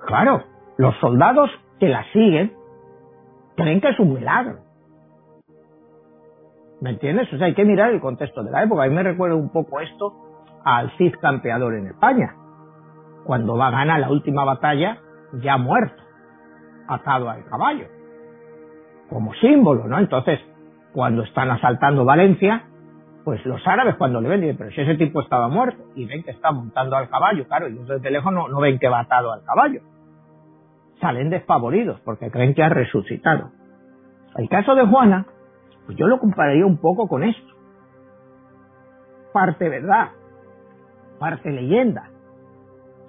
[0.05, 0.43] claro,
[0.77, 2.53] los soldados que la siguen
[3.55, 4.59] creen que es un milagro.
[6.81, 7.31] ¿Me entiendes?
[7.33, 8.83] O sea, hay que mirar el contexto de la época.
[8.83, 10.28] A mí me recuerda un poco esto
[10.63, 12.35] al Cid campeador en España,
[13.23, 14.97] cuando va a ganar la última batalla
[15.33, 16.01] ya muerto,
[16.87, 17.87] atado al caballo,
[19.09, 19.99] como símbolo, ¿no?
[19.99, 20.39] Entonces,
[20.93, 22.63] cuando están asaltando Valencia,
[23.23, 26.23] pues los árabes cuando le ven dicen, pero si ese tipo estaba muerto y ven
[26.23, 29.43] que está montando al caballo, claro, y desde lejos no, ven que va atado al
[29.43, 29.81] caballo.
[30.99, 33.51] Salen despavoridos porque creen que ha resucitado.
[34.35, 35.25] El caso de Juana,
[35.85, 37.53] pues yo lo compararía un poco con esto.
[39.33, 40.09] Parte verdad,
[41.19, 42.09] parte leyenda.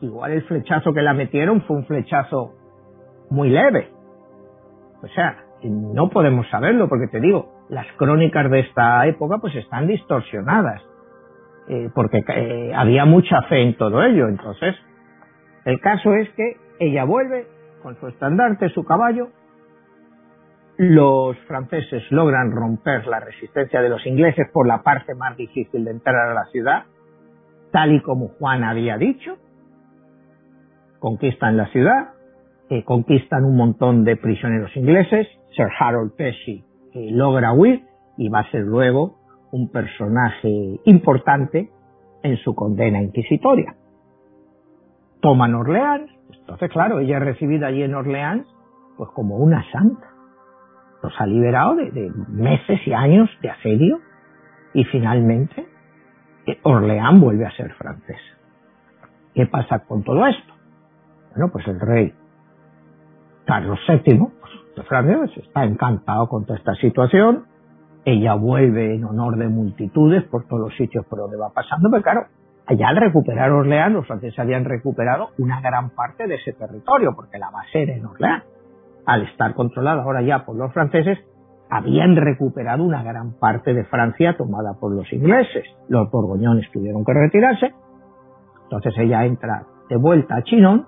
[0.01, 2.55] Igual el flechazo que la metieron fue un flechazo
[3.31, 3.91] muy leve.
[5.03, 9.87] O sea, no podemos saberlo porque te digo, las crónicas de esta época pues están
[9.87, 10.83] distorsionadas.
[11.69, 14.29] Eh, porque eh, había mucha fe en todo ello.
[14.29, 14.75] Entonces,
[15.65, 17.47] el caso es que ella vuelve
[17.83, 19.29] con su estandarte, su caballo.
[20.77, 25.91] Los franceses logran romper la resistencia de los ingleses por la parte más difícil de
[25.91, 26.85] entrar a la ciudad,
[27.73, 29.37] tal y como Juan había dicho,
[30.99, 32.11] conquistan la ciudad,
[32.69, 37.85] eh, conquistan un montón de prisioneros ingleses, Sir Harold Pesci eh, logra huir
[38.17, 39.19] y va a ser luego
[39.53, 41.71] un personaje importante
[42.23, 43.75] en su condena inquisitoria.
[45.21, 48.47] Toman Orleans, entonces claro, ella es recibida allí en Orleans
[48.97, 50.07] pues como una santa.
[51.03, 54.01] Los ha liberado de meses y años de asedio
[54.75, 55.67] y finalmente
[56.63, 58.19] Orleán vuelve a ser francés.
[59.35, 60.53] ¿Qué pasa con todo esto?
[61.31, 62.13] Bueno, pues el rey
[63.45, 67.47] Carlos VII pues, de Francia está encantado con esta situación.
[68.05, 72.03] Ella vuelve en honor de multitudes por todos los sitios por donde va pasando, pero
[72.03, 72.27] claro,
[72.67, 77.39] allá al recuperar Orleán, los franceses habían recuperado una gran parte de ese territorio, porque
[77.39, 78.43] la base era en Orleán.
[79.07, 81.19] Al estar controlada ahora ya por los franceses,
[81.71, 85.65] habían recuperado una gran parte de Francia tomada por los ingleses.
[85.89, 87.73] Los borgoñones tuvieron que retirarse.
[88.65, 90.87] Entonces ella entra de vuelta a Chinon.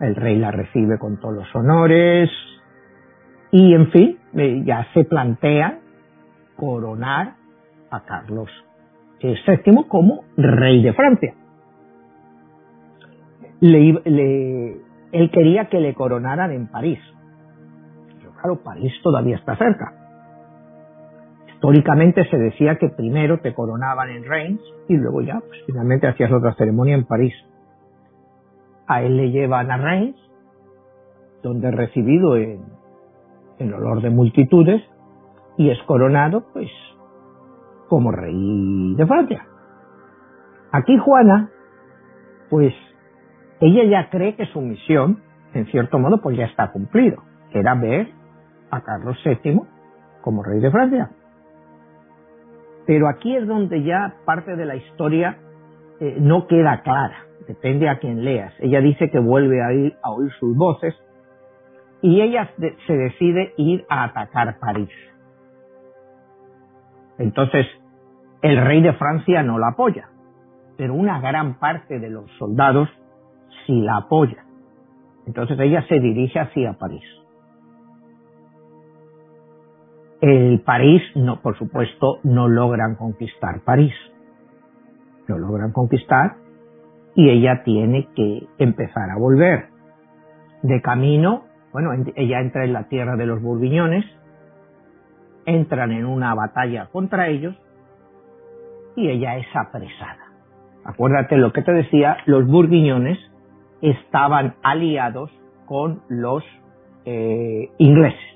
[0.00, 2.30] El rey la recibe con todos los honores.
[3.50, 5.80] Y en fin, eh, ya se plantea
[6.56, 7.34] coronar
[7.90, 8.48] a Carlos
[9.20, 11.34] VII como rey de Francia.
[13.60, 16.98] él quería que le coronaran en París
[18.54, 19.92] París todavía está cerca.
[21.48, 26.30] Históricamente se decía que primero te coronaban en Reims y luego ya, pues finalmente hacías
[26.30, 27.34] otra ceremonia en París.
[28.86, 30.16] A él le llevan a Reims,
[31.42, 32.60] donde es recibido en,
[33.58, 34.82] en olor de multitudes
[35.56, 36.70] y es coronado, pues,
[37.88, 39.46] como rey de Francia.
[40.72, 41.50] Aquí Juana,
[42.50, 42.74] pues,
[43.60, 45.22] ella ya cree que su misión,
[45.54, 48.08] en cierto modo, pues ya está cumplido, que era ver
[48.70, 49.60] a Carlos VII
[50.22, 51.10] como rey de Francia.
[52.86, 55.38] Pero aquí es donde ya parte de la historia
[56.00, 58.52] eh, no queda clara, depende a quien leas.
[58.60, 60.94] Ella dice que vuelve a, ir, a oír sus voces
[62.02, 62.50] y ella
[62.86, 64.90] se decide ir a atacar París.
[67.18, 67.66] Entonces,
[68.42, 70.08] el rey de Francia no la apoya,
[70.76, 72.88] pero una gran parte de los soldados
[73.66, 74.44] sí la apoya.
[75.26, 77.04] Entonces ella se dirige hacia París.
[80.20, 83.94] El París, no, por supuesto, no logran conquistar París.
[85.28, 86.36] No logran conquistar
[87.14, 89.66] y ella tiene que empezar a volver.
[90.62, 94.04] De camino, bueno, ella entra en la tierra de los burguiñones,
[95.44, 97.54] entran en una batalla contra ellos
[98.96, 100.32] y ella es apresada.
[100.84, 103.18] Acuérdate lo que te decía, los burguiñones
[103.82, 105.30] estaban aliados
[105.66, 106.42] con los
[107.04, 108.35] eh, ingleses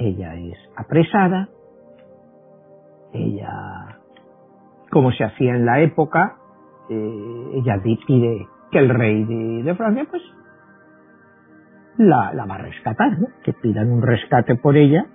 [0.00, 1.48] ella es apresada,
[3.12, 3.98] ella,
[4.90, 6.36] como se hacía en la época,
[6.88, 9.24] eh, ella pide que el rey
[9.62, 10.22] de, Francia, pues,
[11.98, 13.10] la, va a rescatar,
[13.44, 15.06] que pidan un rescate por ella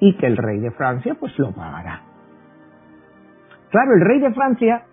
[0.00, 2.02] y que el rey de Francia, pues, lo pagará.
[3.70, 4.86] Claro, el rey de Francia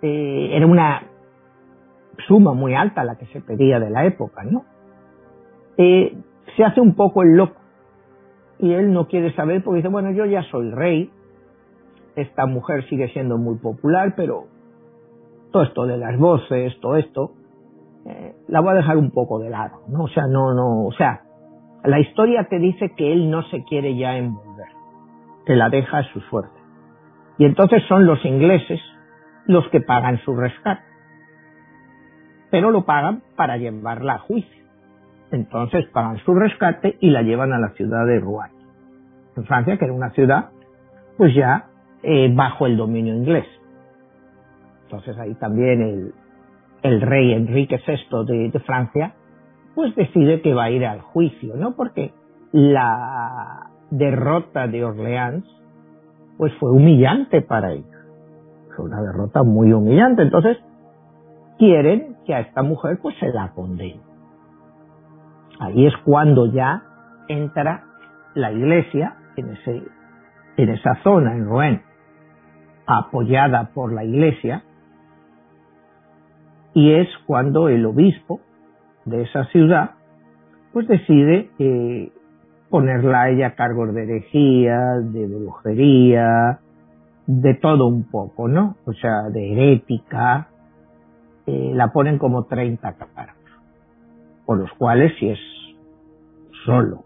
[0.00, 1.02] eh, era una
[2.28, 4.64] suma muy alta la que se pedía de la época, ¿no?
[5.76, 6.16] Eh,
[6.56, 7.63] se hace un poco el loco
[8.64, 11.10] y él no quiere saber porque dice, bueno, yo ya soy rey,
[12.16, 14.46] esta mujer sigue siendo muy popular, pero
[15.52, 17.32] todo esto de las voces, todo esto,
[18.06, 20.04] eh, la voy a dejar un poco de lado, ¿no?
[20.04, 21.24] O sea, no, no, o sea,
[21.84, 24.68] la historia te dice que él no se quiere ya envolver,
[25.44, 26.58] que la deja a su suerte.
[27.36, 28.80] Y entonces son los ingleses
[29.46, 30.84] los que pagan su rescate.
[32.50, 34.64] Pero lo pagan para llevarla a juicio.
[35.32, 38.53] Entonces pagan su rescate y la llevan a la ciudad de Rouen,
[39.36, 40.50] en Francia, que era una ciudad,
[41.16, 41.66] pues ya
[42.02, 43.46] eh, bajo el dominio inglés.
[44.84, 46.14] Entonces ahí también el,
[46.82, 49.14] el rey Enrique VI de, de, Francia,
[49.74, 51.74] pues decide que va a ir al juicio, ¿no?
[51.74, 52.12] Porque
[52.52, 55.44] la derrota de Orleans,
[56.36, 57.90] pues fue humillante para ellos.
[58.76, 60.22] Fue una derrota muy humillante.
[60.22, 60.58] Entonces,
[61.58, 64.00] quieren que a esta mujer pues se la condene.
[65.60, 66.82] Ahí es cuando ya
[67.28, 67.84] entra
[68.34, 69.82] la iglesia en, ese,
[70.56, 71.82] en esa zona, en Rouen,
[72.86, 74.62] apoyada por la iglesia,
[76.74, 78.40] y es cuando el obispo
[79.04, 79.92] de esa ciudad
[80.72, 82.12] pues decide eh,
[82.68, 86.58] ponerla a ella a cargo de herejía, de brujería,
[87.26, 88.76] de todo un poco, ¿no?
[88.84, 90.48] O sea, de herética,
[91.46, 93.36] eh, la ponen como 30 cargos,
[94.44, 95.38] por los cuales si es
[96.66, 97.04] solo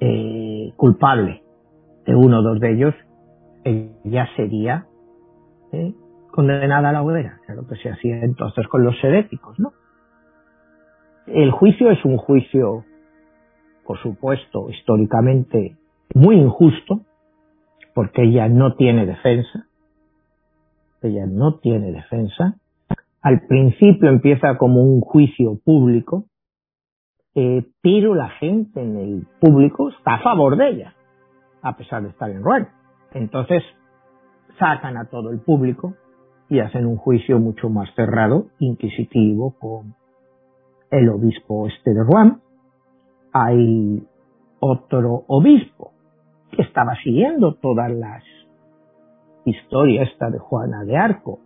[0.00, 1.42] eh, culpable
[2.06, 2.94] de uno o dos de ellos,
[3.64, 4.86] ella sería
[5.72, 5.94] eh,
[6.30, 9.72] condenada a la hoguera, lo que se hacía entonces con los heréticos, ¿no?
[11.26, 12.84] El juicio es un juicio,
[13.84, 15.76] por supuesto, históricamente
[16.14, 17.02] muy injusto,
[17.94, 19.66] porque ella no tiene defensa,
[21.02, 22.56] ella no tiene defensa.
[23.22, 26.24] Al principio empieza como un juicio público,
[27.34, 30.94] eh, pero la gente en el público está a favor de ella,
[31.62, 32.68] a pesar de estar en Rouen.
[33.12, 33.62] Entonces
[34.58, 35.94] sacan a todo el público
[36.48, 39.94] y hacen un juicio mucho más cerrado, inquisitivo, con
[40.90, 42.40] el obispo este de Rouen.
[43.32, 44.02] Hay
[44.58, 45.92] otro obispo
[46.50, 48.24] que estaba siguiendo todas las
[49.44, 51.38] historias esta de Juana de Arco,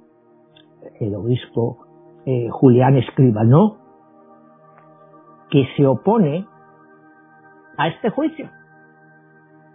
[1.00, 1.78] el obispo
[2.26, 3.83] eh, Julián Escribanó,
[5.54, 6.44] que se opone
[7.76, 8.50] a este juicio.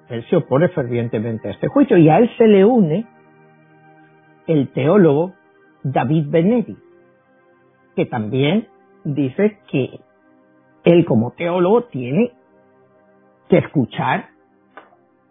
[0.09, 3.07] Él se opone fervientemente a este juicio y a él se le une
[4.47, 5.35] el teólogo
[5.81, 6.75] David Benedi,
[7.95, 8.67] que también
[9.05, 10.01] dice que
[10.83, 12.33] él como teólogo tiene
[13.47, 14.31] que escuchar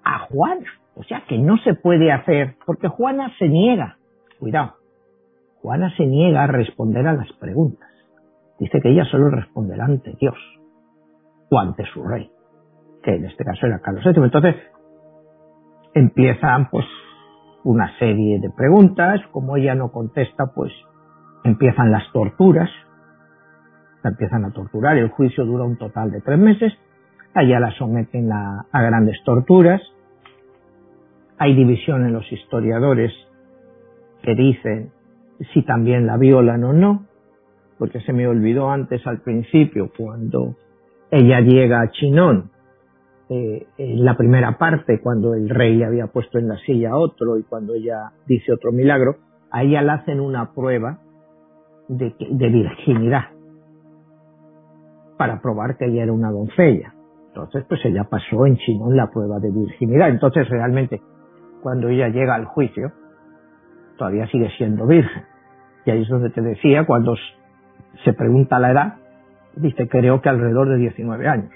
[0.03, 0.67] a Juana.
[0.95, 3.99] O sea, que no se puede hacer, porque Juana se niega,
[4.39, 4.77] cuidado,
[5.61, 7.98] Juana se niega a responder a las preguntas.
[8.59, 10.37] Dice que ella solo responderá ante Dios
[11.51, 12.31] o ante su rey,
[13.03, 14.25] que en este caso era Carlos VII.
[14.25, 14.57] Entonces,
[15.95, 16.85] empiezan pues
[17.65, 20.73] una serie de preguntas, como ella no contesta, pues
[21.45, 22.71] empiezan las torturas,
[24.03, 26.73] la empiezan a torturar, el juicio dura un total de tres meses,
[27.35, 29.81] allá la someten a, a grandes torturas,
[31.39, 33.13] hay división en los historiadores
[34.23, 34.91] que dicen
[35.53, 37.08] si también la violan o no,
[37.79, 40.57] porque se me olvidó antes al principio cuando
[41.11, 42.51] ella llega a Chinón
[43.31, 47.39] eh, en la primera parte, cuando el rey había puesto en la silla a otro
[47.39, 49.17] y cuando ella dice otro milagro,
[49.51, 50.99] a ella le hacen una prueba
[51.89, 53.27] de, de virginidad
[55.17, 56.95] para probar que ella era una doncella.
[57.29, 60.09] Entonces, pues ella pasó en Chinón la prueba de virginidad.
[60.09, 61.01] Entonces, realmente,
[61.63, 62.93] cuando ella llega al juicio,
[63.99, 65.25] todavía sigue siendo virgen.
[65.85, 67.15] Y ahí es donde te decía, cuando
[68.05, 68.95] se pregunta la edad,
[69.57, 71.51] dice, creo que alrededor de 19 años.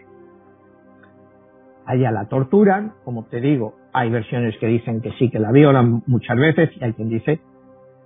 [1.87, 6.03] Allá la torturan, como te digo, hay versiones que dicen que sí, que la violan
[6.07, 7.41] muchas veces, y hay quien dice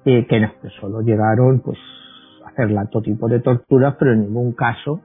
[0.05, 1.79] que no, que solo llegaron pues
[2.45, 5.01] a hacerla todo tipo de torturas, pero en ningún caso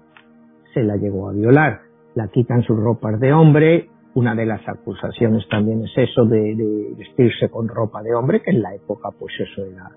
[0.74, 1.82] se la llegó a violar.
[2.14, 6.94] La quitan sus ropas de hombre, una de las acusaciones también es eso de, de
[6.98, 9.90] vestirse con ropa de hombre, que en la época pues eso era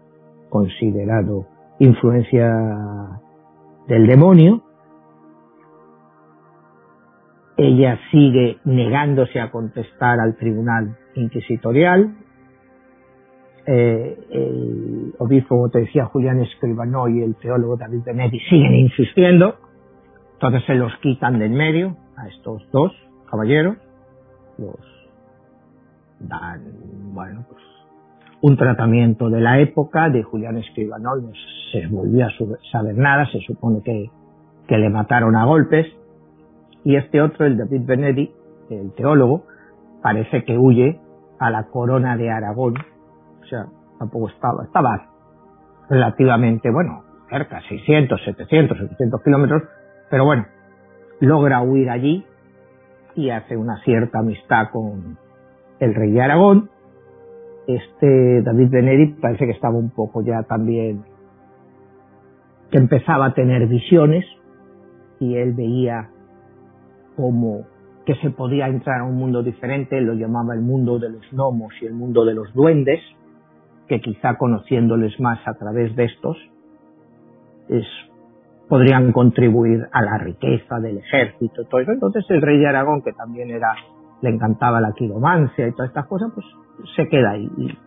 [0.48, 1.46] considerado
[1.78, 2.50] influencia
[3.86, 4.62] del demonio,
[7.56, 12.16] ella sigue negándose a contestar al tribunal inquisitorial.
[13.66, 19.56] Eh, el obispo, como te decía, Julián Escribano y el teólogo David Benetti siguen insistiendo.
[20.34, 22.92] Entonces se los quitan de en medio a estos dos
[23.30, 23.76] caballeros.
[24.58, 24.76] Los
[26.20, 26.60] dan,
[27.14, 27.62] bueno, pues
[28.44, 31.32] un tratamiento de la época, de Julián Escribanol no
[31.72, 32.30] se volvió a
[32.70, 34.10] saber nada, se supone que,
[34.68, 35.86] que le mataron a golpes,
[36.84, 38.30] y este otro, el David Benedi,
[38.68, 39.46] el teólogo,
[40.02, 41.00] parece que huye
[41.38, 42.74] a la corona de Aragón,
[43.40, 43.64] o sea,
[43.98, 45.06] tampoco estaba, estaba
[45.88, 49.62] relativamente, bueno, cerca, 600, 700, 700 kilómetros,
[50.10, 50.44] pero bueno,
[51.18, 52.26] logra huir allí
[53.14, 55.16] y hace una cierta amistad con
[55.80, 56.73] el rey de Aragón.
[57.66, 61.04] Este David Benedi parece que estaba un poco ya también,
[62.70, 64.24] que empezaba a tener visiones
[65.20, 66.10] y él veía
[67.16, 67.64] como
[68.04, 71.72] que se podía entrar a un mundo diferente, lo llamaba el mundo de los gnomos
[71.80, 73.00] y el mundo de los duendes,
[73.88, 76.36] que quizá conociéndoles más a través de estos,
[77.68, 77.86] es,
[78.68, 81.92] podrían contribuir a la riqueza del ejército, todo eso.
[81.92, 83.74] Entonces el rey de Aragón, que también era,
[84.24, 86.46] le encantaba la quiromancia y todas estas cosas, pues
[86.96, 87.50] se queda ahí.
[87.58, 87.78] Y,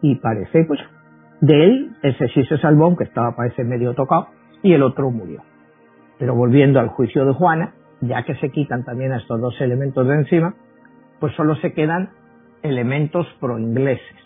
[0.00, 0.80] y parece, pues,
[1.42, 4.28] de él, ese sí se salvó, aunque estaba, parece, medio tocado,
[4.62, 5.42] y el otro murió.
[6.18, 10.14] Pero volviendo al juicio de Juana, ya que se quitan también estos dos elementos de
[10.14, 10.54] encima,
[11.20, 12.10] pues solo se quedan
[12.62, 14.16] elementos pro-ingleses.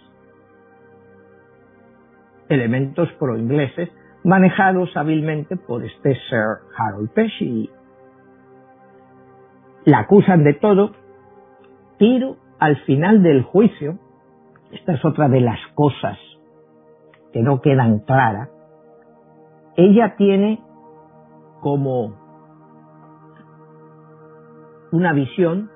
[2.49, 3.90] Elementos pro-ingleses
[4.22, 7.68] manejados hábilmente por este Sir Harold Pesci.
[9.84, 10.93] La acusan de todo,
[12.03, 13.96] pero al final del juicio,
[14.72, 16.18] esta es otra de las cosas
[17.32, 18.48] que no quedan claras,
[19.76, 20.61] ella tiene
[21.61, 22.16] como
[24.90, 25.70] una visión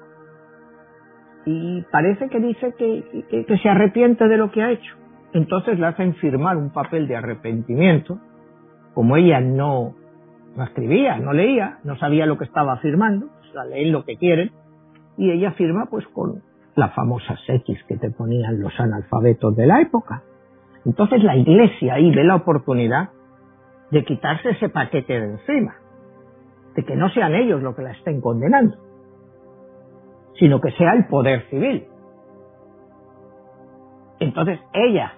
[1.45, 4.97] y parece que dice que, se arrepiente de lo que ha hecho.
[5.33, 8.19] Entonces le hacen firmar un papel de arrepentimiento.
[8.95, 9.95] Como ella no,
[10.57, 13.29] no escribía, no leía, no sabía lo que estaba firmando,
[13.71, 14.51] leen lo que quieren,
[15.17, 16.43] y ella firma pues con
[16.75, 20.23] las famosas X que te ponían los analfabetos de la época.
[20.85, 23.11] Entonces la iglesia ahí ve la oportunidad
[23.91, 25.77] de quitarse ese paquete de encima,
[26.75, 28.87] de que no sean ellos los que la estén condenando
[30.39, 31.87] sino que sea el poder civil.
[34.21, 35.13] Entonces ella,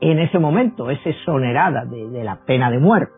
[0.00, 3.12] en ese momento, es exonerada de, la pena de muerte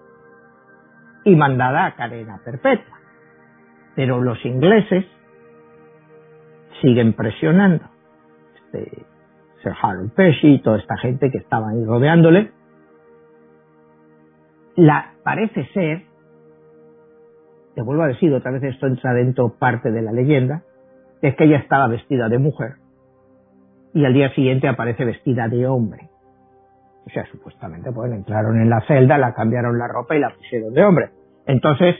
[1.24, 2.98] y mandada a cadena perpetua.
[3.94, 5.04] Pero los ingleses
[6.80, 7.84] siguen presionando.
[8.54, 9.04] Este,
[9.62, 12.50] Sir Harold Pesci y toda esta gente que estaba ahí rodeándole.
[14.76, 16.04] La, parece ser,
[17.74, 20.62] te vuelvo a decir, otra vez esto entra dentro parte de la leyenda,
[21.20, 22.76] es que ella estaba vestida de mujer
[23.92, 26.08] y al día siguiente aparece vestida de hombre.
[27.06, 30.72] O sea, supuestamente, pues entraron en la celda, la cambiaron la ropa y la pusieron
[30.72, 31.10] de hombre.
[31.46, 31.96] Entonces,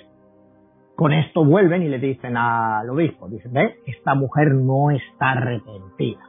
[1.01, 6.21] con esto vuelven y le dicen al obispo, dicen, ve, esta mujer no está arrepentida,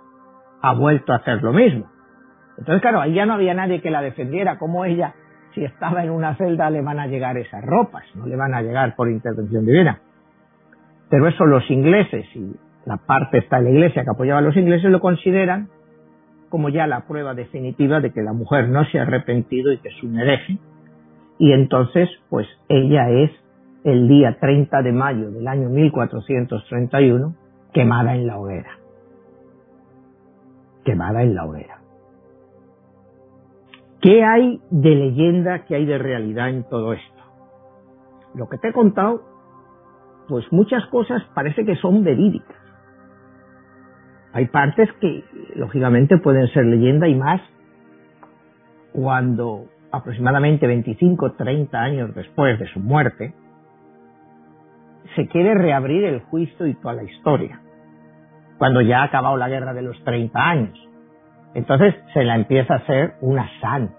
[0.62, 1.88] ha vuelto a hacer lo mismo.
[2.58, 5.14] Entonces, claro, ahí ya no había nadie que la defendiera, como ella,
[5.54, 8.62] si estaba en una celda, le van a llegar esas ropas, no le van a
[8.62, 10.00] llegar por intervención divina.
[11.10, 12.56] Pero eso los ingleses y
[12.86, 15.68] la parte está en la iglesia que apoyaba a los ingleses lo consideran
[16.48, 19.90] como ya la prueba definitiva de que la mujer no se ha arrepentido y que
[19.90, 20.60] es un hereje.
[21.40, 23.32] Y entonces, pues ella es
[23.84, 27.36] el día 30 de mayo del año 1431
[27.74, 28.78] quemada en la hoguera.
[30.84, 31.80] Quemada en la hoguera.
[34.02, 37.22] ¿Qué hay de leyenda, qué hay de realidad en todo esto?
[38.34, 39.22] Lo que te he contado,
[40.28, 42.58] pues muchas cosas parece que son verídicas.
[44.34, 45.24] Hay partes que,
[45.56, 47.42] lógicamente, pueden ser leyenda y más
[48.94, 53.34] cuando aproximadamente 25 30 años después de su muerte,
[55.16, 57.62] se quiere reabrir el juicio y toda la historia,
[58.58, 60.90] cuando ya ha acabado la guerra de los 30 años.
[61.54, 63.96] Entonces se la empieza a hacer una santa.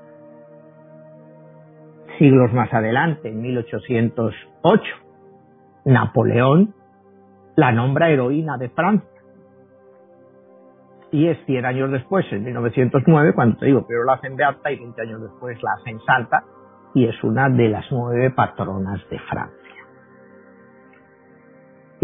[2.19, 4.83] Siglos más adelante, en 1808,
[5.85, 6.75] Napoleón
[7.57, 9.13] la nombra heroína de Francia
[11.13, 14.77] y es 100 años después, en 1909, cuando te digo, pero la hacen de y
[14.77, 16.43] 20 años después la hacen santa
[16.95, 19.62] y es una de las nueve patronas de Francia.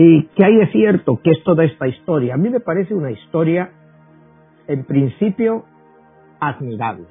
[0.01, 1.19] ¿Y qué hay de cierto?
[1.25, 2.35] ¿Qué es toda esta historia?
[2.35, 3.73] A mí me parece una historia,
[4.69, 5.65] en principio,
[6.39, 7.07] admirable,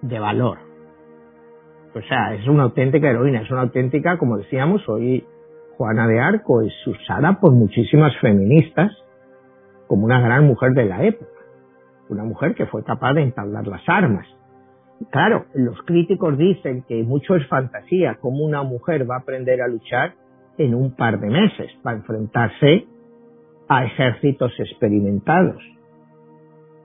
[0.00, 0.56] de valor.
[1.94, 5.26] O sea, es una auténtica heroína, es una auténtica, como decíamos, hoy
[5.76, 8.90] Juana de Arco es usada por muchísimas feministas
[9.88, 11.38] como una gran mujer de la época,
[12.08, 14.26] una mujer que fue capaz de entablar las armas.
[15.10, 19.68] Claro, los críticos dicen que mucho es fantasía, como una mujer va a aprender a
[19.68, 20.14] luchar
[20.58, 22.86] en un par de meses para enfrentarse
[23.68, 25.62] a ejércitos experimentados.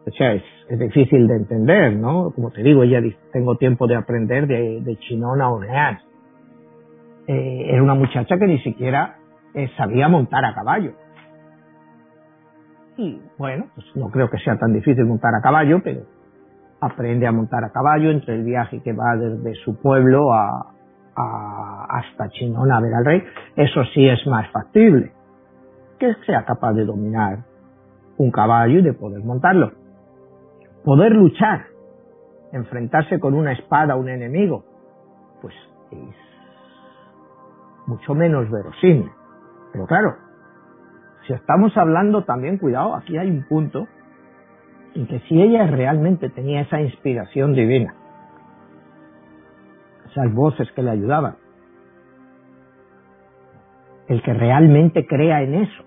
[0.08, 0.44] O sea, es,
[0.80, 2.32] difícil de entender, ¿no?
[2.32, 6.02] Como te digo, dice, tengo tiempo de aprender de, de Chinona Oneas.
[7.28, 9.18] Eh, era una muchacha que ni siquiera
[9.54, 10.94] eh, sabía montar a caballo.
[12.98, 16.02] Y bueno, pues no creo que sea tan difícil montar a caballo, pero
[16.80, 20.77] aprende a montar a caballo entre el viaje que va desde su pueblo a,
[21.18, 23.24] hasta Chinona a ver al rey.
[23.56, 25.12] Eso sí es más factible.
[26.00, 27.40] Que sea capaz de dominar
[28.18, 29.72] un caballo y de poder montarlo.
[30.84, 31.66] Poder luchar,
[32.52, 34.64] enfrentarse con una espada a un enemigo,
[35.42, 35.54] pues
[35.92, 36.16] es
[37.88, 39.10] mucho menos verosímil.
[39.74, 40.16] Pero claro,
[41.26, 43.88] si estamos hablando también, cuidado, aquí hay un punto
[44.96, 47.94] en que si ella realmente tenía esa inspiración divina,
[50.10, 51.36] esas voces que le ayudaban,
[54.08, 55.84] el que realmente crea en eso,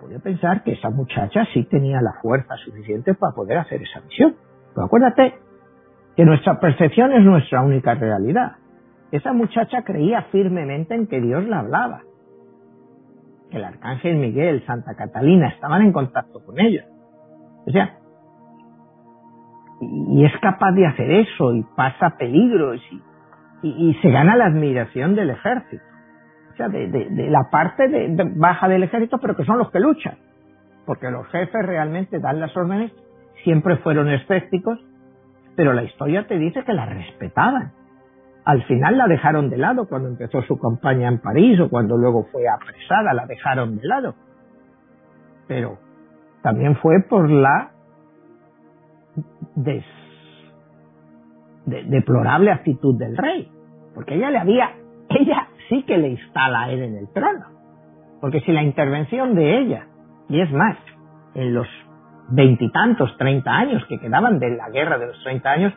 [0.00, 4.34] puede pensar que esa muchacha sí tenía la fuerza suficiente para poder hacer esa misión.
[4.74, 5.34] Pero acuérdate
[6.16, 8.56] que nuestra percepción es nuestra única realidad.
[9.12, 12.02] Esa muchacha creía firmemente en que Dios la hablaba
[13.52, 16.86] que el arcángel Miguel, Santa Catalina, estaban en contacto con ella.
[17.66, 17.98] O sea,
[19.84, 22.80] y es capaz de hacer eso y pasa peligros
[23.62, 25.82] y, y, se gana la admiración del ejército.
[26.52, 29.80] O sea, de, de, la parte de, baja del ejército, pero que son los que
[29.80, 30.18] luchan.
[30.86, 32.92] Porque los jefes realmente dan las órdenes,
[33.42, 34.78] siempre fueron escépticos,
[35.56, 37.72] pero la historia te dice que la respetaban.
[38.44, 42.26] Al final la dejaron de lado cuando empezó su campaña en París o cuando luego
[42.30, 44.14] fue apresada, la dejaron de lado.
[45.48, 45.78] Pero
[46.42, 47.71] también fue por la
[51.66, 53.50] deplorable actitud del rey,
[53.94, 54.70] porque ella le había,
[55.08, 57.46] ella sí que le instala a él en el trono,
[58.20, 59.86] porque si la intervención de ella,
[60.28, 60.76] y es más,
[61.34, 61.66] en los
[62.30, 65.72] veintitantos, treinta años que quedaban de la guerra de los treinta años,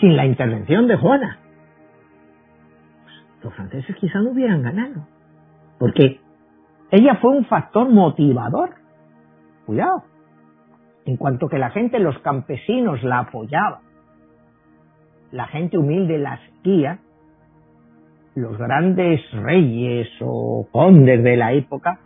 [0.00, 1.38] sin la intervención de Juana,
[3.42, 5.06] los franceses quizá no hubieran ganado.
[5.78, 6.20] Porque
[6.90, 8.70] ella fue un factor motivador.
[9.66, 10.04] Cuidado.
[11.06, 13.80] En cuanto que la gente, los campesinos la apoyaban,
[15.32, 17.00] la gente humilde la seguía,
[18.34, 22.00] los grandes reyes o condes de la época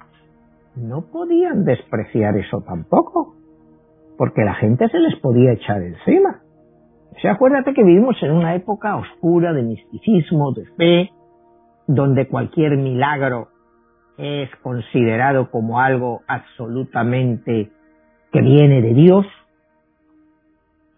[0.76, 3.34] no podían despreciar eso tampoco,
[4.16, 6.40] porque la gente se les podía echar encima.
[7.16, 11.10] O sea, acuérdate que vivimos en una época oscura de misticismo, de fe,
[11.86, 13.48] donde cualquier milagro
[14.18, 17.70] es considerado como algo absolutamente
[18.32, 19.26] que viene de Dios.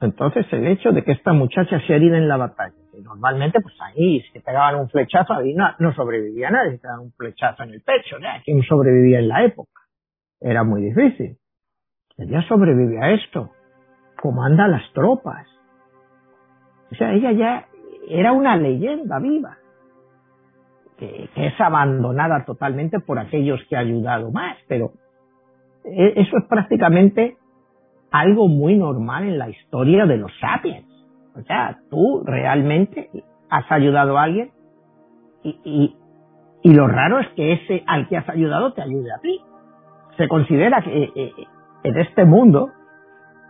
[0.01, 3.75] Entonces el hecho de que esta muchacha se herida en la batalla, que normalmente pues
[3.81, 7.71] ahí si te pegaban un flechazo ahí no, sobrevivía nadie, te daban un flechazo en
[7.71, 8.29] el pecho, ¿no?
[8.45, 9.81] ¿quién sobrevivía en la época?
[10.41, 11.37] Era muy difícil.
[12.17, 13.51] Ella sobrevive a esto,
[14.21, 15.47] comanda las tropas,
[16.91, 17.69] o sea, ella ya
[18.09, 19.59] era una leyenda viva,
[20.99, 24.93] que, es abandonada totalmente por aquellos que ha ayudado más, pero
[25.85, 27.37] eso es prácticamente
[28.11, 30.87] algo muy normal en la historia de los sapiens.
[31.35, 33.11] O sea, tú realmente
[33.49, 34.51] has ayudado a alguien
[35.43, 35.97] y, y,
[36.63, 39.41] y lo raro es que ese al que has ayudado te ayude a ti.
[40.17, 41.33] Se considera que eh, eh,
[41.85, 42.71] en este mundo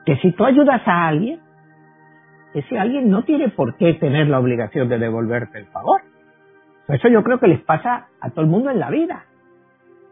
[0.07, 1.41] que si tú ayudas a alguien,
[2.55, 6.03] ese alguien no tiene por qué tener la obligación de devolverte el favor.
[6.89, 9.25] Eso yo creo que les pasa a todo el mundo en la vida.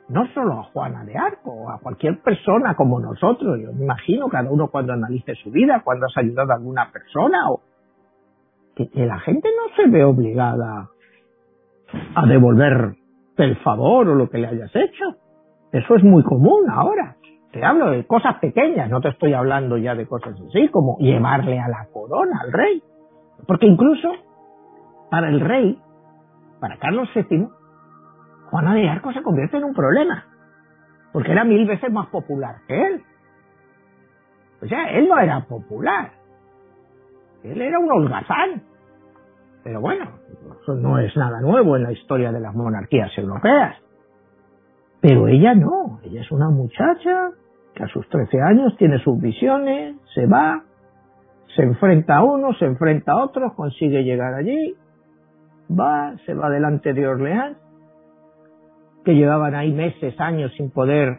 [0.09, 3.59] No solo a Juana de Arco, a cualquier persona como nosotros.
[3.61, 7.51] Yo me imagino cada uno cuando analice su vida, cuando has ayudado a alguna persona,
[7.51, 7.61] o
[8.75, 10.89] que, la gente no se ve obligada
[12.15, 12.97] a devolverte
[13.37, 15.17] el favor o lo que le hayas hecho.
[15.73, 17.17] Eso es muy común ahora.
[17.53, 21.59] Te hablo de cosas pequeñas, no te estoy hablando ya de cosas así, como llevarle
[21.59, 22.83] a la corona al rey.
[23.47, 24.11] Porque incluso
[25.11, 25.79] para el rey,
[26.61, 27.49] para Carlos VII,
[28.51, 30.25] Juana de Arco se convierte en un problema.
[31.13, 33.03] Porque era mil veces más popular que él.
[34.63, 36.13] O sea, él no era popular.
[37.45, 38.63] Él era un holgazán.
[39.63, 40.07] Pero bueno,
[40.63, 43.77] eso no es nada nuevo en la historia de las monarquías europeas.
[45.01, 47.31] Pero ella no, ella es una muchacha
[47.75, 50.65] que a sus 13 años tiene sus visiones, se va,
[51.55, 54.75] se enfrenta a uno, se enfrenta a otro, consigue llegar allí,
[55.71, 57.57] va, se va delante de Orleans,
[59.05, 61.19] que llevaban ahí meses, años sin poder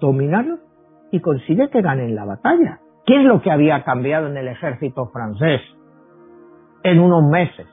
[0.00, 0.58] dominarlo,
[1.10, 2.80] y consigue que ganen la batalla.
[3.06, 5.60] ¿Qué es lo que había cambiado en el ejército francés
[6.82, 7.66] en unos meses?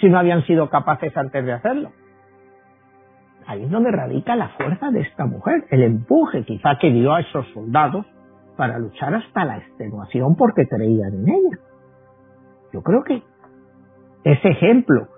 [0.00, 1.90] Si no habían sido capaces antes de hacerlo.
[3.46, 7.20] Ahí es donde radica la fuerza de esta mujer, el empuje quizá que dio a
[7.20, 8.06] esos soldados
[8.56, 11.58] para luchar hasta la extenuación porque creían en ella.
[12.72, 13.22] Yo creo que
[14.24, 15.08] ese ejemplo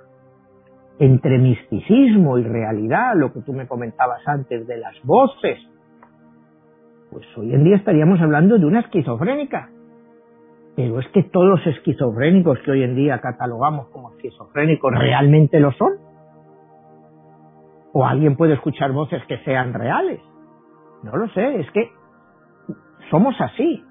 [0.99, 5.59] entre misticismo y realidad, lo que tú me comentabas antes de las voces,
[7.11, 9.71] pues hoy en día estaríamos hablando de una esquizofrénica.
[10.75, 15.73] Pero es que todos los esquizofrénicos que hoy en día catalogamos como esquizofrénicos realmente lo
[15.73, 15.95] son.
[17.95, 20.21] O alguien puede escuchar voces que sean reales.
[21.03, 21.91] No lo sé, es que
[23.11, 23.83] somos así.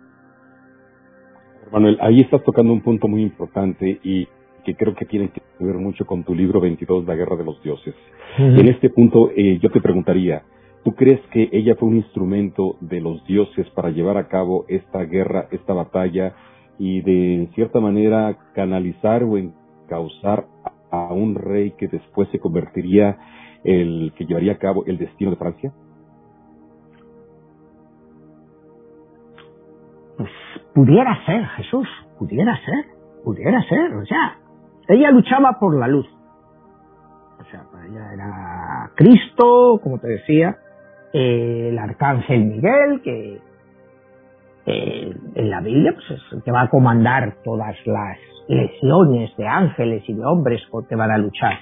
[1.71, 4.27] Manuel, ahí estás tocando un punto muy importante y
[4.65, 7.61] que creo que tiene que ver mucho con tu libro 22, La Guerra de los
[7.61, 7.95] Dioses.
[8.37, 10.43] En este punto eh, yo te preguntaría,
[10.83, 15.03] ¿tú crees que ella fue un instrumento de los dioses para llevar a cabo esta
[15.03, 16.33] guerra, esta batalla
[16.77, 20.47] y de cierta manera canalizar o encauzar
[20.91, 23.17] a un rey que después se convertiría
[23.63, 25.73] el que llevaría a cabo el destino de Francia?
[30.17, 30.29] Pues
[30.73, 31.87] pudiera ser, Jesús,
[32.17, 32.85] pudiera ser,
[33.23, 34.39] pudiera ser, o sea,
[34.87, 36.07] ella luchaba por la luz.
[37.39, 40.57] O sea, para ella era Cristo, como te decía,
[41.13, 43.41] el arcángel Miguel, que
[44.65, 48.17] en la Biblia pues, es el que va a comandar todas las
[48.47, 51.59] lesiones de ángeles y de hombres que van a luchar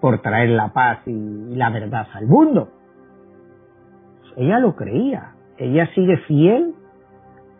[0.00, 2.68] por traer la paz y la verdad al mundo.
[4.36, 6.74] Ella lo creía, ella sigue fiel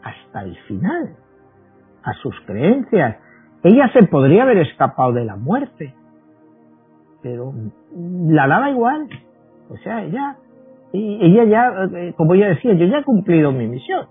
[0.02, 1.16] hasta el final
[2.02, 3.16] a sus creencias.
[3.64, 5.94] Ella se podría haber escapado de la muerte,
[7.22, 7.54] pero
[8.28, 9.08] la daba igual.
[9.70, 10.36] O sea, ella,
[10.92, 14.06] ella ya, eh, como ella decía, yo ya he cumplido mi misión.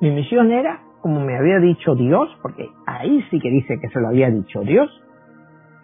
[0.00, 4.00] Mi misión era, como me había dicho Dios, porque ahí sí que dice que se
[4.00, 4.88] lo había dicho Dios,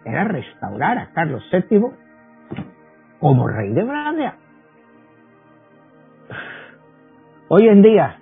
[0.05, 1.81] era restaurar a Carlos VII
[3.19, 4.37] como rey de Francia.
[7.47, 8.17] Hoy en día,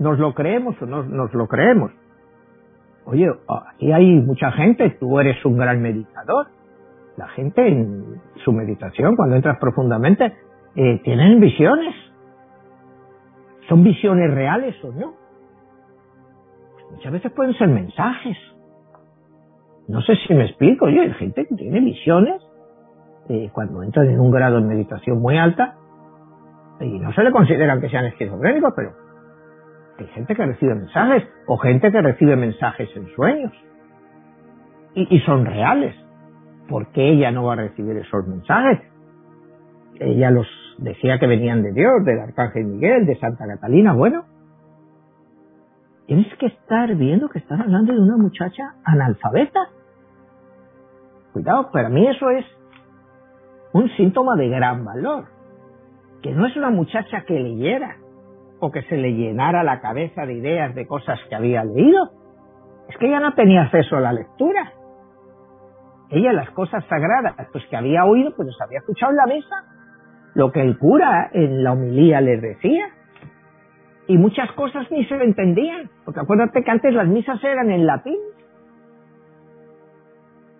[0.00, 1.92] ¿nos lo creemos o no nos lo creemos?
[3.04, 6.46] Oye, aquí hay mucha gente, tú eres un gran meditador.
[7.16, 10.32] La gente en su meditación, cuando entras profundamente,
[10.76, 11.94] eh, tienen visiones.
[13.68, 15.14] ¿Son visiones reales o no?
[16.92, 18.36] Muchas veces pueden ser mensajes.
[19.88, 20.88] No sé si me explico.
[20.88, 22.40] Yo, hay gente que tiene visiones
[23.28, 25.76] eh, cuando entran en un grado de meditación muy alta
[26.80, 29.01] y no se le consideran que sean esquizofrénicos, pero
[29.98, 33.52] hay gente que recibe mensajes o gente que recibe mensajes en sueños
[34.94, 35.94] y, son reales.
[36.68, 38.80] ¿Por qué ella no va a recibir esos mensajes?
[39.98, 40.46] Ella los
[40.78, 43.94] decía que venían de Dios, del Arcángel Miguel, de Santa Catalina.
[43.94, 44.24] Bueno,
[46.06, 49.68] tienes que estar viendo que están hablando de una muchacha analfabeta.
[51.32, 52.44] Cuidado, para mí eso es
[53.72, 55.24] un síntoma de gran valor.
[56.22, 57.96] Que no es una muchacha que leyera
[58.64, 62.10] o que se le llenara la cabeza de ideas de cosas que había leído.
[62.88, 64.72] Es que ella no tenía acceso a la lectura.
[66.10, 69.56] Ella las cosas sagradas pues que había oído, pues las había escuchado en la mesa
[70.34, 72.86] lo que el cura en la homilía les decía.
[74.06, 78.18] Y muchas cosas ni se entendían, porque acuérdate que antes las misas eran en latín.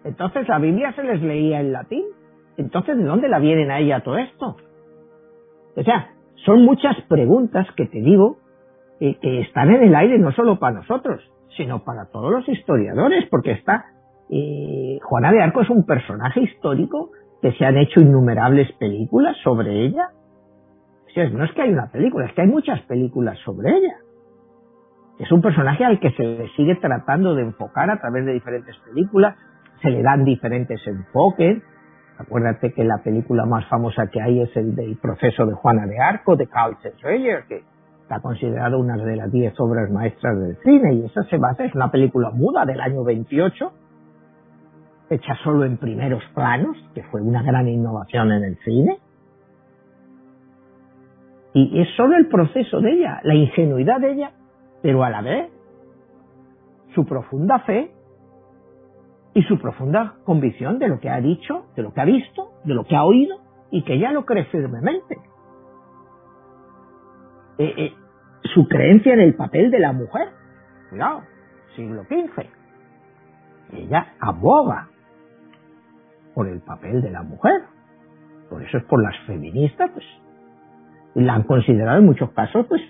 [0.02, 2.04] Entonces la Biblia se les leía en latín.
[2.56, 4.56] Entonces, ¿de dónde la vienen a ella todo esto?
[5.76, 6.10] O sea,
[6.44, 8.38] son muchas preguntas que te digo
[9.00, 11.20] eh, que están en el aire no solo para nosotros,
[11.56, 13.84] sino para todos los historiadores, porque está
[14.34, 17.10] eh, Juana de Arco es un personaje histórico
[17.42, 20.08] que se han hecho innumerables películas sobre ella.
[21.32, 23.96] no es que hay una película, es que hay muchas películas sobre ella.
[25.18, 28.74] Es un personaje al que se le sigue tratando de enfocar a través de diferentes
[28.86, 29.36] películas,
[29.82, 31.62] se le dan diferentes enfoques.
[32.22, 35.98] Acuérdate que la película más famosa que hay es el del proceso de Juana de
[35.98, 37.64] Arco, de Carl Schreyer, que
[38.02, 41.74] está considerado una de las diez obras maestras del cine, y esa se basa, es
[41.74, 43.72] una película muda del año 28,
[45.10, 48.98] hecha solo en primeros planos, que fue una gran innovación en el cine.
[51.54, 54.30] Y es solo el proceso de ella, la ingenuidad de ella,
[54.80, 55.50] pero a la vez
[56.94, 57.90] su profunda fe
[59.34, 62.74] y su profunda convicción de lo que ha dicho, de lo que ha visto, de
[62.74, 63.36] lo que ha oído
[63.70, 65.16] y que ella lo cree firmemente.
[67.58, 67.92] Eh, eh,
[68.54, 70.28] su creencia en el papel de la mujer,
[70.90, 71.22] cuidado,
[71.74, 72.46] siglo XV.
[73.72, 74.88] Ella aboga
[76.34, 77.62] por el papel de la mujer.
[78.50, 80.04] Por eso es por las feministas, pues.
[81.14, 82.82] Y la han considerado en muchos casos, pues,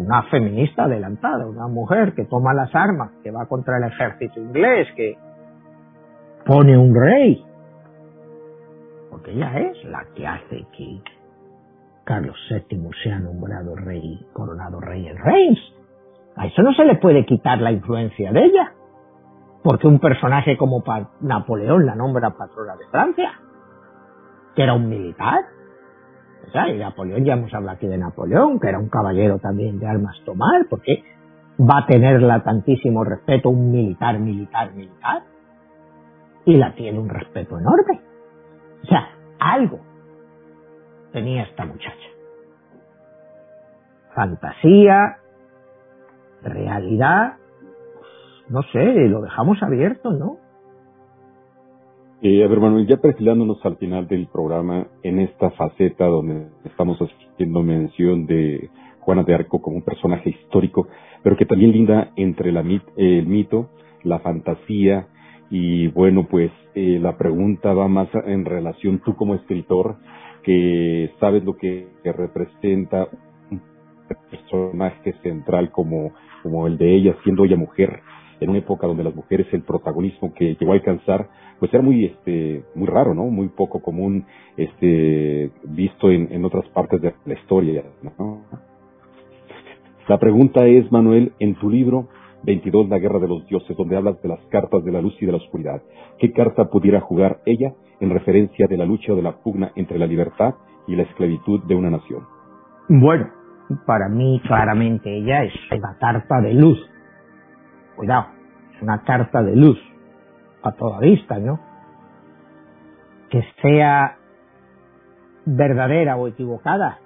[0.00, 4.88] una feminista adelantada, una mujer que toma las armas, que va contra el ejército inglés,
[4.96, 5.18] que
[6.46, 7.44] pone un rey.
[9.10, 11.02] Porque ella es la que hace que
[12.04, 15.60] Carlos VII se ha nombrado rey, coronado rey en Reims.
[16.36, 18.72] A eso no se le puede quitar la influencia de ella.
[19.62, 20.82] Porque un personaje como
[21.20, 23.32] Napoleón la nombra patrona de Francia,
[24.56, 25.40] que era un militar.
[26.52, 30.16] Y Napoleón, ya hemos hablado aquí de Napoleón, que era un caballero también de armas
[30.24, 31.04] tomar, porque
[31.58, 35.22] va a tenerla tantísimo respeto un militar, militar, militar.
[36.44, 38.00] Y la tiene un respeto enorme.
[38.82, 39.80] O sea, algo
[41.12, 42.08] tenía esta muchacha.
[44.14, 45.18] Fantasía,
[46.42, 47.34] realidad,
[48.48, 50.38] no sé, lo dejamos abierto, ¿no?
[52.22, 56.98] Eh, a ver, Manuel, ya perfilándonos al final del programa en esta faceta donde estamos
[56.98, 58.68] haciendo mención de
[58.98, 60.86] Juana de Arco como un personaje histórico,
[61.22, 62.60] pero que también linda entre la
[62.98, 63.70] el mito,
[64.02, 65.08] la fantasía
[65.48, 69.96] y bueno, pues eh, la pregunta va más en relación tú como escritor,
[70.42, 73.08] que sabes lo que representa
[73.50, 73.62] un
[74.30, 76.12] personaje central como,
[76.42, 78.02] como el de ella, siendo ella mujer,
[78.40, 81.28] en una época donde las mujeres el protagonismo que llegó a alcanzar
[81.58, 84.24] pues era muy este muy raro no muy poco común
[84.56, 88.42] este visto en, otras partes de la historia ¿no?
[90.08, 92.08] la pregunta es Manuel en tu libro
[92.42, 95.26] 22 La guerra de los dioses donde hablas de las cartas de la luz y
[95.26, 95.82] de la oscuridad
[96.18, 99.98] qué carta pudiera jugar ella en referencia de la lucha o de la pugna entre
[99.98, 100.54] la libertad
[100.86, 102.24] y la esclavitud de una nación
[102.88, 103.28] bueno
[103.86, 106.78] para mí claramente ella es la carta de luz
[108.00, 108.28] Cuidado,
[108.74, 109.78] es una carta de luz
[110.62, 111.60] a toda vista, ¿no?
[113.28, 114.16] Que sea
[115.44, 116.98] verdadera o equivocada,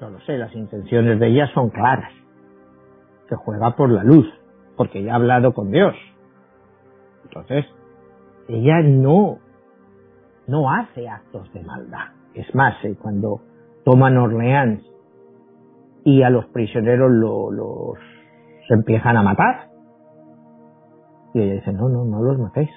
[0.00, 2.10] no lo sé, las intenciones de ella son claras.
[3.28, 4.26] Que juega por la luz,
[4.74, 5.94] porque ella ha hablado con Dios.
[7.24, 7.66] Entonces,
[8.48, 9.36] ella no,
[10.46, 12.06] no hace actos de maldad.
[12.32, 13.42] Es más, eh, cuando
[13.84, 14.82] toman Orleans
[16.04, 17.98] y a los prisioneros los
[18.70, 19.71] empiezan a matar,
[21.34, 22.70] y ella dice, no, no, no los matéis.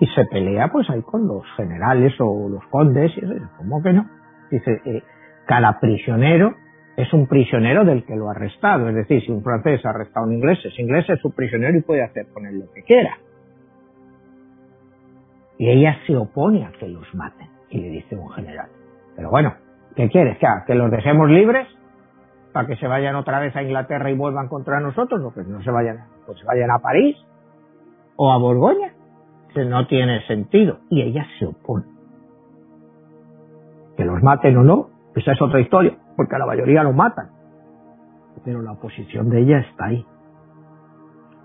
[0.00, 3.12] Y se pelea pues ahí con los generales o los condes.
[3.16, 4.08] Y dice, ¿cómo que no?
[4.50, 5.02] Dice, eh,
[5.46, 6.54] cada prisionero
[6.96, 8.88] es un prisionero del que lo ha arrestado.
[8.88, 11.78] Es decir, si un francés ha arrestado a un inglés, es inglés, es su prisionero
[11.78, 13.18] y puede hacer con él lo que quiera.
[15.58, 17.48] Y ella se opone a que los maten.
[17.70, 18.68] Y le dice un general,
[19.16, 19.54] pero bueno,
[19.94, 20.36] ¿qué quieres?
[20.38, 21.66] ¿Que, que los dejemos libres?
[22.52, 25.62] para que se vayan otra vez a Inglaterra y vuelvan contra nosotros, no, que no
[25.62, 27.16] se vayan, pues se vayan a París,
[28.16, 28.92] o a Borgoña.
[29.54, 30.78] No tiene sentido.
[30.88, 31.84] Y ella se opone.
[33.96, 37.30] Que los maten o no, esa es otra historia, porque a la mayoría lo matan.
[38.44, 40.04] Pero la oposición de ella está ahí.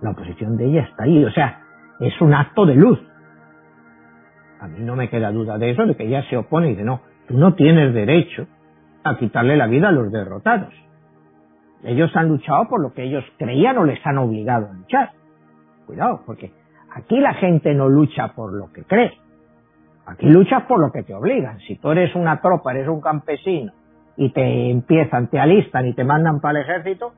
[0.02, 1.26] La oposición de ella está ahí.
[1.26, 1.62] O sea,
[2.00, 3.00] es un acto de luz.
[4.60, 6.84] A mí no me queda duda de eso, de que ella se opone y dice,
[6.84, 8.48] no, tú no tienes derecho
[9.04, 10.74] a quitarle la vida a los derrotados.
[11.84, 15.12] Ellos han luchado por lo que ellos creían o les han obligado a luchar.
[15.88, 16.52] Cuidado, porque
[16.94, 19.14] aquí la gente no lucha por lo que cree.
[20.06, 21.60] Aquí luchas por lo que te obligan.
[21.60, 23.72] Si tú eres una tropa, eres un campesino
[24.18, 27.14] y te empiezan, te alistan y te mandan para el ejército,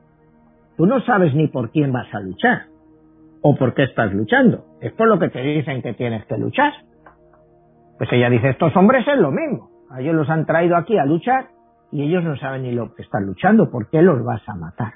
[0.78, 2.65] tú no sabes ni por quién vas a luchar
[3.41, 4.65] o por qué estás luchando.
[4.82, 6.74] Es por lo que te dicen que tienes que luchar.
[7.97, 9.70] Pues ella dice, estos hombres es lo mismo.
[9.89, 11.47] A ellos los han traído aquí a luchar
[11.91, 13.72] y ellos no saben ni lo que están luchando.
[13.72, 14.93] ¿Por qué los vas a matar?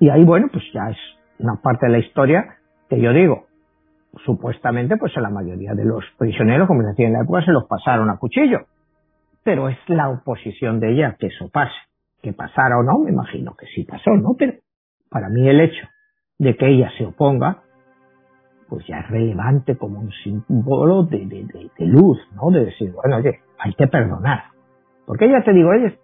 [0.00, 2.56] Y ahí, bueno, pues ya es una parte de la historia
[2.88, 3.46] que yo digo,
[4.24, 7.66] supuestamente, pues a la mayoría de los prisioneros, como decía en la época, se los
[7.66, 8.60] pasaron a cuchillo.
[9.44, 11.74] Pero es la oposición de ella que eso pase.
[12.22, 14.34] Que pasara o no, me imagino que sí pasó, ¿no?
[14.36, 14.54] Pero
[15.08, 15.86] para mí el hecho
[16.38, 17.62] de que ella se oponga,
[18.68, 22.50] pues ya es relevante como un símbolo de, de, luz, ¿no?
[22.50, 24.44] De decir, bueno, oye, hay que perdonar.
[25.06, 25.94] Porque ella, te digo, ella,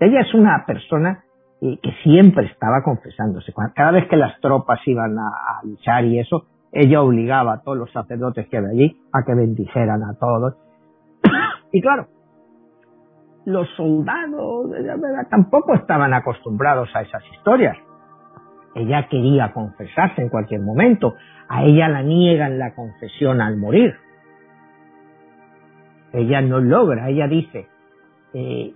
[0.00, 1.24] ella es una persona
[1.60, 3.52] que siempre estaba confesándose.
[3.74, 7.92] Cada vez que las tropas iban a, luchar y eso, ella obligaba a todos los
[7.92, 10.54] sacerdotes que había allí a que bendijeran a todos.
[11.72, 12.06] y claro,
[13.44, 14.70] los soldados
[15.30, 17.76] tampoco estaban acostumbrados a esas historias.
[18.74, 21.14] Ella quería confesarse en cualquier momento.
[21.48, 23.96] A ella la niegan la confesión al morir.
[26.12, 27.68] Ella no logra, ella dice,
[28.32, 28.74] eh,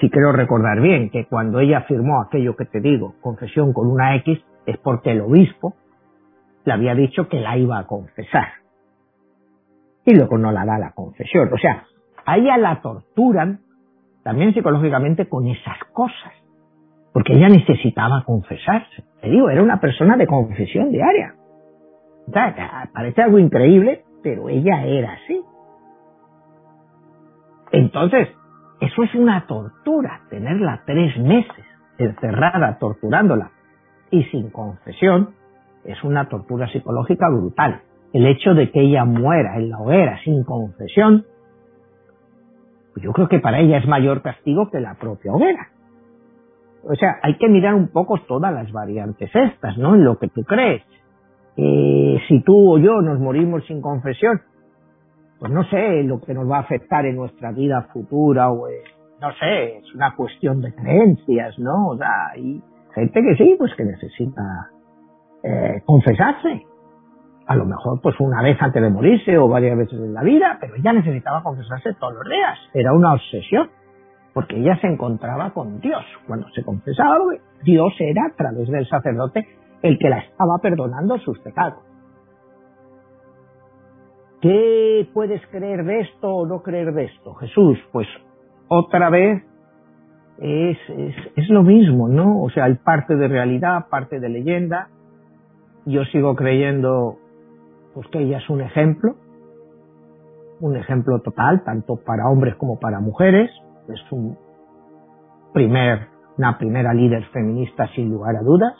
[0.00, 4.14] si quiero recordar bien, que cuando ella firmó aquello que te digo, confesión con una
[4.16, 5.74] X, es porque el obispo
[6.64, 8.48] le había dicho que la iba a confesar.
[10.04, 11.50] Y luego no la da la confesión.
[11.52, 11.84] O sea,
[12.24, 13.60] a ella la torturan
[14.22, 16.32] también psicológicamente con esas cosas.
[17.12, 19.04] Porque ella necesitaba confesarse.
[19.20, 21.34] Te digo, era una persona de confesión diaria.
[22.28, 25.40] O sea, parece algo increíble, pero ella era así.
[27.72, 28.28] Entonces,
[28.80, 31.64] Eso es una tortura, tenerla tres meses
[31.98, 33.50] encerrada, torturándola
[34.10, 35.30] y sin confesión,
[35.84, 37.82] es una tortura psicológica brutal.
[38.12, 41.26] El hecho de que ella muera en la hoguera sin confesión,
[42.94, 45.68] pues yo creo que para ella es mayor castigo que la propia hoguera.
[46.84, 49.94] O sea, hay que mirar un poco todas las variantes estas, ¿no?
[49.94, 50.82] En lo que tú crees.
[51.56, 54.40] Eh, si tú o yo nos morimos sin confesión,
[55.38, 58.66] pues no sé lo que nos va a afectar en nuestra vida futura o
[59.20, 61.88] no sé, es una cuestión de creencias, ¿no?
[61.88, 62.62] O sea, hay
[62.94, 64.70] gente que sí, pues que necesita
[65.42, 66.64] eh, confesarse.
[67.46, 70.58] A lo mejor pues una vez antes de morirse o varias veces en la vida,
[70.60, 72.58] pero ella necesitaba confesarse todos los días.
[72.74, 73.70] Era una obsesión,
[74.34, 76.04] porque ella se encontraba con Dios.
[76.26, 77.18] Cuando se confesaba,
[77.62, 79.48] Dios era a través del sacerdote
[79.82, 81.82] el que la estaba perdonando sus pecados.
[84.40, 87.34] ¿Qué puedes creer de esto o no creer de esto?
[87.34, 88.06] Jesús, pues
[88.68, 89.42] otra vez
[90.38, 92.42] es, es, es, lo mismo, ¿no?
[92.42, 94.88] O sea, hay parte de realidad, parte de leyenda.
[95.86, 97.16] Yo sigo creyendo
[97.94, 99.16] pues que ella es un ejemplo,
[100.60, 103.50] un ejemplo total, tanto para hombres como para mujeres.
[103.88, 104.38] Es un
[105.52, 108.76] primer, una primera líder feminista sin lugar a dudas.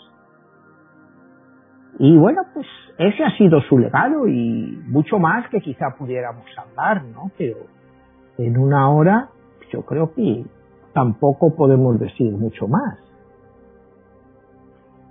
[1.98, 2.66] Y bueno, pues
[2.98, 7.30] ese ha sido su legado y mucho más que quizá pudiéramos hablar, ¿no?
[7.36, 7.56] Pero
[8.38, 9.30] en una hora
[9.72, 10.44] yo creo que
[10.92, 12.98] tampoco podemos decir mucho más.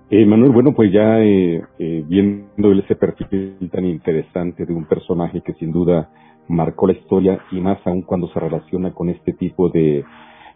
[0.09, 5.41] Eh, Manuel, bueno, pues ya eh, eh, viendo ese perfil tan interesante de un personaje
[5.41, 6.09] que sin duda
[6.47, 10.05] marcó la historia y más aún cuando se relaciona con este tipo de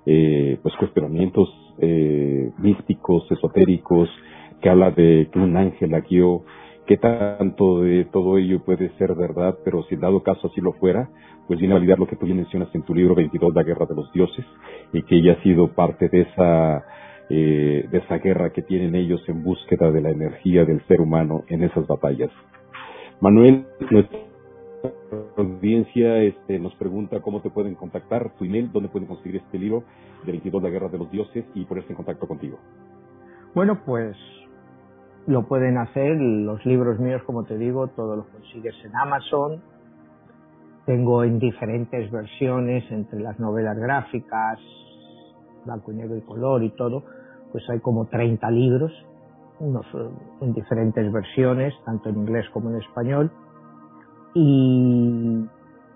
[0.05, 4.09] eh, pues cuestionamientos eh, místicos, esotéricos,
[4.61, 6.43] que habla de que un ángel la guió,
[6.85, 11.09] qué tanto de todo ello puede ser verdad, pero si dado caso así lo fuera,
[11.47, 13.95] pues viene a validar lo que tú mencionas en tu libro 22, La Guerra de
[13.95, 14.45] los Dioses,
[14.93, 16.85] y que ella ha sido parte de esa,
[17.29, 21.43] eh, de esa guerra que tienen ellos en búsqueda de la energía del ser humano
[21.47, 22.29] en esas batallas.
[23.19, 24.19] Manuel, nuestra
[25.37, 29.83] audiencia este, nos pregunta cómo te pueden contactar, tu email, dónde pueden conseguir este libro
[30.25, 32.59] de 22, La Guerra de los Dioses, y ponerse en contacto contigo.
[33.53, 34.15] Bueno, pues
[35.27, 39.61] lo pueden hacer, los libros míos, como te digo, todos los consigues en Amazon,
[40.85, 44.59] tengo en diferentes versiones, entre las novelas gráficas,
[45.65, 47.03] blanco y negro y color y todo,
[47.51, 48.91] pues hay como 30 libros,
[49.59, 49.85] unos
[50.41, 53.31] en diferentes versiones, tanto en inglés como en español.
[54.33, 55.45] Y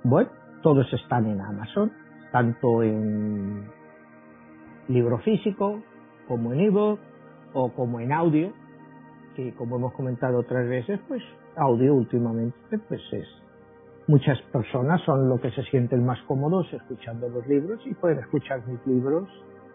[0.03, 0.29] bueno,
[0.61, 1.91] todos están en Amazon,
[2.31, 3.65] tanto en
[4.87, 5.81] libro físico,
[6.27, 6.99] como en ebook
[7.53, 8.51] o como en audio,
[9.35, 11.21] que como hemos comentado otras veces, pues
[11.55, 13.27] audio últimamente pues es
[14.07, 18.61] Muchas personas son lo que se sienten más cómodos escuchando los libros y pueden escuchar
[18.67, 19.27] mis libros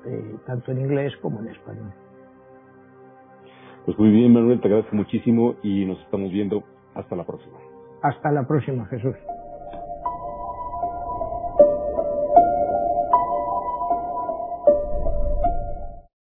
[0.06, 1.92] eh, tanto en inglés como en español.
[3.84, 6.62] Pues muy bien, Manuel, te agradezco muchísimo y nos estamos viendo.
[6.94, 7.58] Hasta la próxima.
[8.02, 9.16] Hasta la próxima, Jesús.